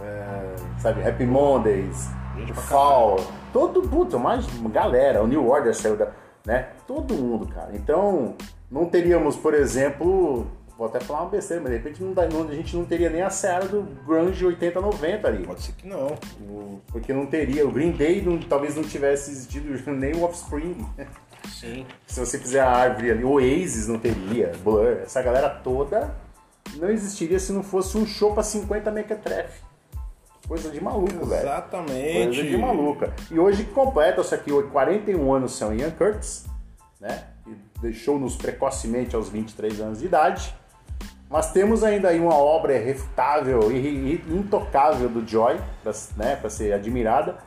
é, 0.00 0.54
sabe, 0.78 1.06
Happy 1.06 1.24
Mondays, 1.24 2.08
Gente 2.36 2.52
o 2.52 2.54
Fall, 2.54 3.16
todo 3.52 3.80
puta, 3.82 4.18
mais 4.18 4.44
galera, 4.70 5.22
o 5.22 5.26
New 5.26 5.48
Order 5.48 5.74
saiu 5.74 5.96
da, 5.96 6.08
né? 6.44 6.68
Todo 6.86 7.14
mundo, 7.14 7.46
cara. 7.46 7.70
Então, 7.74 8.34
não 8.70 8.86
teríamos, 8.86 9.36
por 9.36 9.54
exemplo, 9.54 10.46
vou 10.76 10.88
até 10.88 10.98
falar 10.98 11.22
uma 11.22 11.30
besteira, 11.30 11.62
mas 11.62 11.70
de 11.70 11.78
repente 11.78 12.02
não 12.02 12.12
dá- 12.12 12.26
não- 12.26 12.48
a 12.48 12.52
gente 12.54 12.76
não 12.76 12.84
teria 12.84 13.08
nem 13.08 13.22
a 13.22 13.30
seara 13.30 13.66
do 13.66 13.82
grunge 14.04 14.44
80, 14.44 14.80
90 14.80 15.28
ali. 15.28 15.46
Pode 15.46 15.62
ser 15.62 15.72
que 15.72 15.86
não. 15.86 16.08
Porque 16.88 17.12
não 17.12 17.24
teria, 17.26 17.66
o 17.66 17.70
Green 17.70 17.92
Day 17.92 18.20
não- 18.20 18.38
talvez 18.40 18.74
não 18.74 18.82
tivesse 18.82 19.30
existido 19.30 19.68
nem 19.92 20.12
o 20.16 20.24
Offspring. 20.24 20.84
Sim. 21.48 21.86
Se 22.06 22.18
você 22.18 22.36
fizer 22.38 22.60
a 22.60 22.68
árvore 22.70 23.12
ali, 23.12 23.24
Oasis 23.24 23.86
não 23.86 23.98
teria, 23.98 24.50
Blur, 24.64 24.98
essa 25.04 25.22
galera 25.22 25.48
toda 25.48 26.12
não 26.76 26.90
existiria 26.90 27.38
se 27.38 27.52
não 27.52 27.62
fosse 27.62 27.96
um 27.96 28.06
show 28.06 28.32
pra 28.32 28.42
50 28.42 28.90
mequetrefe. 28.90 29.62
Coisa 30.46 30.70
de 30.70 30.82
maluco, 30.82 31.24
velho. 31.24 31.42
Exatamente. 31.42 32.36
Coisa 32.36 32.42
de 32.42 32.56
maluca. 32.56 33.14
E 33.30 33.38
hoje 33.38 33.64
completa-se 33.64 34.34
aqui 34.34 34.50
41 34.50 35.32
anos 35.32 35.56
são 35.56 35.74
Ian 35.74 35.90
Curtis, 35.90 36.44
né? 37.00 37.24
E 37.46 37.54
deixou-nos 37.80 38.36
precocemente 38.36 39.16
aos 39.16 39.28
23 39.30 39.80
anos 39.80 40.00
de 40.00 40.06
idade. 40.06 40.54
Mas 41.30 41.50
temos 41.50 41.82
ainda 41.82 42.10
aí 42.10 42.20
uma 42.20 42.34
obra 42.36 42.76
irrefutável 42.76 43.72
e 43.72 44.22
intocável 44.28 45.08
do 45.08 45.26
Joy, 45.26 45.58
pra, 45.82 45.92
né, 46.16 46.36
pra 46.36 46.50
ser 46.50 46.72
admirada. 46.74 47.38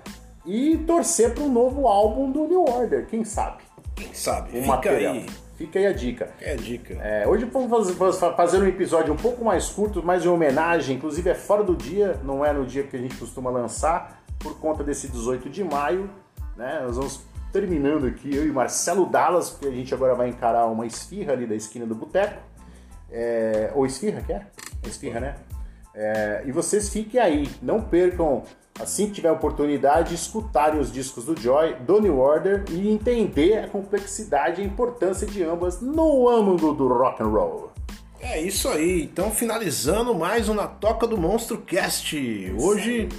E 0.46 0.78
torcer 0.78 1.34
para 1.34 1.44
um 1.44 1.52
novo 1.52 1.88
álbum 1.88 2.32
do 2.32 2.48
New 2.48 2.64
Order, 2.66 3.06
quem 3.08 3.24
sabe? 3.24 3.64
Quem 3.96 4.14
sabe? 4.14 4.58
Um 4.58 4.62
Fica 4.64 4.68
material. 4.68 5.14
aí. 5.14 5.26
Fica 5.58 5.80
aí 5.80 5.88
a 5.88 5.92
dica. 5.92 6.30
É 6.40 6.54
a 6.54 6.56
dica. 6.56 6.94
É, 7.02 7.28
hoje 7.28 7.46
vamos 7.46 7.90
fazer, 8.36 8.62
um 8.62 8.68
episódio 8.68 9.12
um 9.12 9.18
pouco 9.18 9.44
mais 9.44 9.68
curto, 9.68 10.04
mais 10.04 10.24
em 10.24 10.28
homenagem, 10.28 10.96
inclusive 10.96 11.32
é 11.32 11.34
fora 11.34 11.64
do 11.64 11.76
dia, 11.76 12.20
não 12.24 12.46
é 12.46 12.54
no 12.54 12.64
dia 12.64 12.84
que 12.84 12.96
a 12.96 13.00
gente 13.00 13.16
costuma 13.16 13.50
lançar, 13.50 14.24
por 14.38 14.60
conta 14.60 14.84
desse 14.84 15.08
18 15.08 15.50
de 15.50 15.64
maio. 15.64 16.12
Né? 16.56 16.80
Nós 16.84 16.96
vamos 16.96 17.22
terminando 17.52 18.06
aqui, 18.06 18.36
eu 18.36 18.46
e 18.46 18.52
Marcelo 18.52 19.08
Dallas, 19.08 19.50
porque 19.50 19.68
a 19.68 19.72
gente 19.72 19.92
agora 19.96 20.14
vai 20.14 20.30
encarar 20.30 20.68
uma 20.68 20.86
esfirra 20.86 21.34
ali 21.34 21.48
da 21.48 21.56
esquina 21.56 21.88
do 21.88 21.96
boteco. 21.96 22.40
É, 23.10 23.72
ou 23.74 23.84
esfirra, 23.84 24.22
quer? 24.22 24.52
É 24.84 24.88
esfirra, 24.88 25.20
né? 25.20 25.36
É, 26.00 26.44
e 26.46 26.52
vocês 26.52 26.90
fiquem 26.90 27.20
aí, 27.20 27.50
não 27.60 27.82
percam, 27.82 28.44
assim 28.80 29.08
que 29.08 29.14
tiver 29.14 29.32
oportunidade, 29.32 30.14
escutarem 30.14 30.80
os 30.80 30.94
discos 30.94 31.26
do 31.26 31.36
Joy, 31.36 31.74
do 31.80 32.00
New 32.00 32.20
Order 32.20 32.66
e 32.70 32.88
entender 32.88 33.58
a 33.58 33.68
complexidade 33.68 34.62
e 34.62 34.64
a 34.64 34.68
importância 34.68 35.26
de 35.26 35.44
ambas 35.44 35.82
no 35.82 36.30
âmbito 36.30 36.72
do 36.76 36.88
rock 36.88 37.24
and 37.24 37.30
roll. 37.30 37.72
É 38.20 38.40
isso 38.40 38.70
aí. 38.70 39.06
Então, 39.06 39.32
finalizando 39.32 40.14
mais 40.14 40.48
um 40.48 40.54
Na 40.54 40.68
Toca 40.68 41.08
do 41.08 41.18
Monstro 41.18 41.58
Cast. 41.58 42.16
Hoje, 42.60 43.10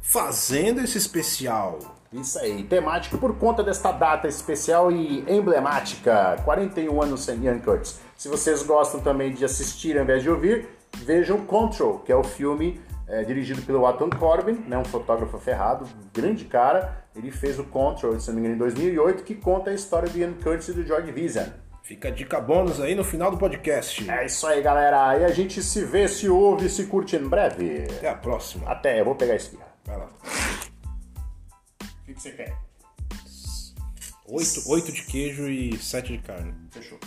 fazendo 0.00 0.80
esse 0.80 0.98
especial. 0.98 1.80
Isso 2.12 2.38
aí, 2.38 2.62
temático 2.62 3.18
por 3.18 3.36
conta 3.36 3.64
desta 3.64 3.90
data 3.90 4.28
especial 4.28 4.92
e 4.92 5.24
emblemática, 5.28 6.40
41 6.44 7.02
anos 7.02 7.24
sem 7.24 7.42
Ian 7.42 7.58
Curtis. 7.58 7.98
Se 8.16 8.28
vocês 8.28 8.62
gostam 8.62 9.00
também 9.00 9.32
de 9.32 9.44
assistir 9.44 9.96
ao 9.98 10.04
invés 10.04 10.22
de 10.22 10.30
ouvir, 10.30 10.68
vejam 11.04 11.44
Control, 11.44 12.00
que 12.00 12.12
é 12.12 12.16
o 12.16 12.24
filme 12.24 12.80
é, 13.06 13.22
dirigido 13.24 13.62
pelo 13.62 13.86
Atom 13.86 14.10
Corbin, 14.10 14.64
né, 14.66 14.76
um 14.76 14.84
fotógrafo 14.84 15.38
ferrado, 15.38 15.86
grande 16.12 16.44
cara. 16.44 17.04
Ele 17.14 17.30
fez 17.30 17.58
o 17.58 17.64
Control, 17.64 18.18
se 18.18 18.28
não 18.28 18.34
me 18.34 18.40
engano, 18.40 18.56
em 18.56 18.58
2008, 18.58 19.22
que 19.22 19.34
conta 19.34 19.70
a 19.70 19.74
história 19.74 20.08
do 20.08 20.18
Ian 20.18 20.34
Curtis 20.34 20.68
e 20.68 20.72
do 20.72 20.86
George 20.86 21.12
Vision. 21.12 21.46
Fica 21.82 22.08
a 22.08 22.10
dica 22.10 22.40
bônus 22.40 22.80
aí 22.80 22.96
no 22.96 23.04
final 23.04 23.30
do 23.30 23.38
podcast. 23.38 24.10
É 24.10 24.26
isso 24.26 24.44
aí, 24.44 24.60
galera. 24.60 25.18
E 25.18 25.24
a 25.24 25.28
gente 25.28 25.62
se 25.62 25.84
vê, 25.84 26.08
se 26.08 26.28
ouve, 26.28 26.68
se 26.68 26.86
curte 26.86 27.14
em 27.14 27.28
breve. 27.28 27.84
Até 27.84 28.08
a 28.08 28.14
próxima. 28.16 28.68
Até, 28.68 29.00
eu 29.00 29.04
vou 29.04 29.14
pegar 29.14 29.34
a 29.34 29.36
esfirra. 29.36 29.68
Vai 29.84 29.96
lá. 29.96 30.08
O 31.80 32.04
que 32.04 32.14
que 32.14 32.20
você 32.20 32.32
quer? 32.32 32.56
Oito, 34.26 34.68
oito 34.68 34.90
de 34.90 35.02
queijo 35.04 35.48
e 35.48 35.78
sete 35.78 36.16
de 36.16 36.18
carne. 36.18 36.52
Fechou. 36.72 36.98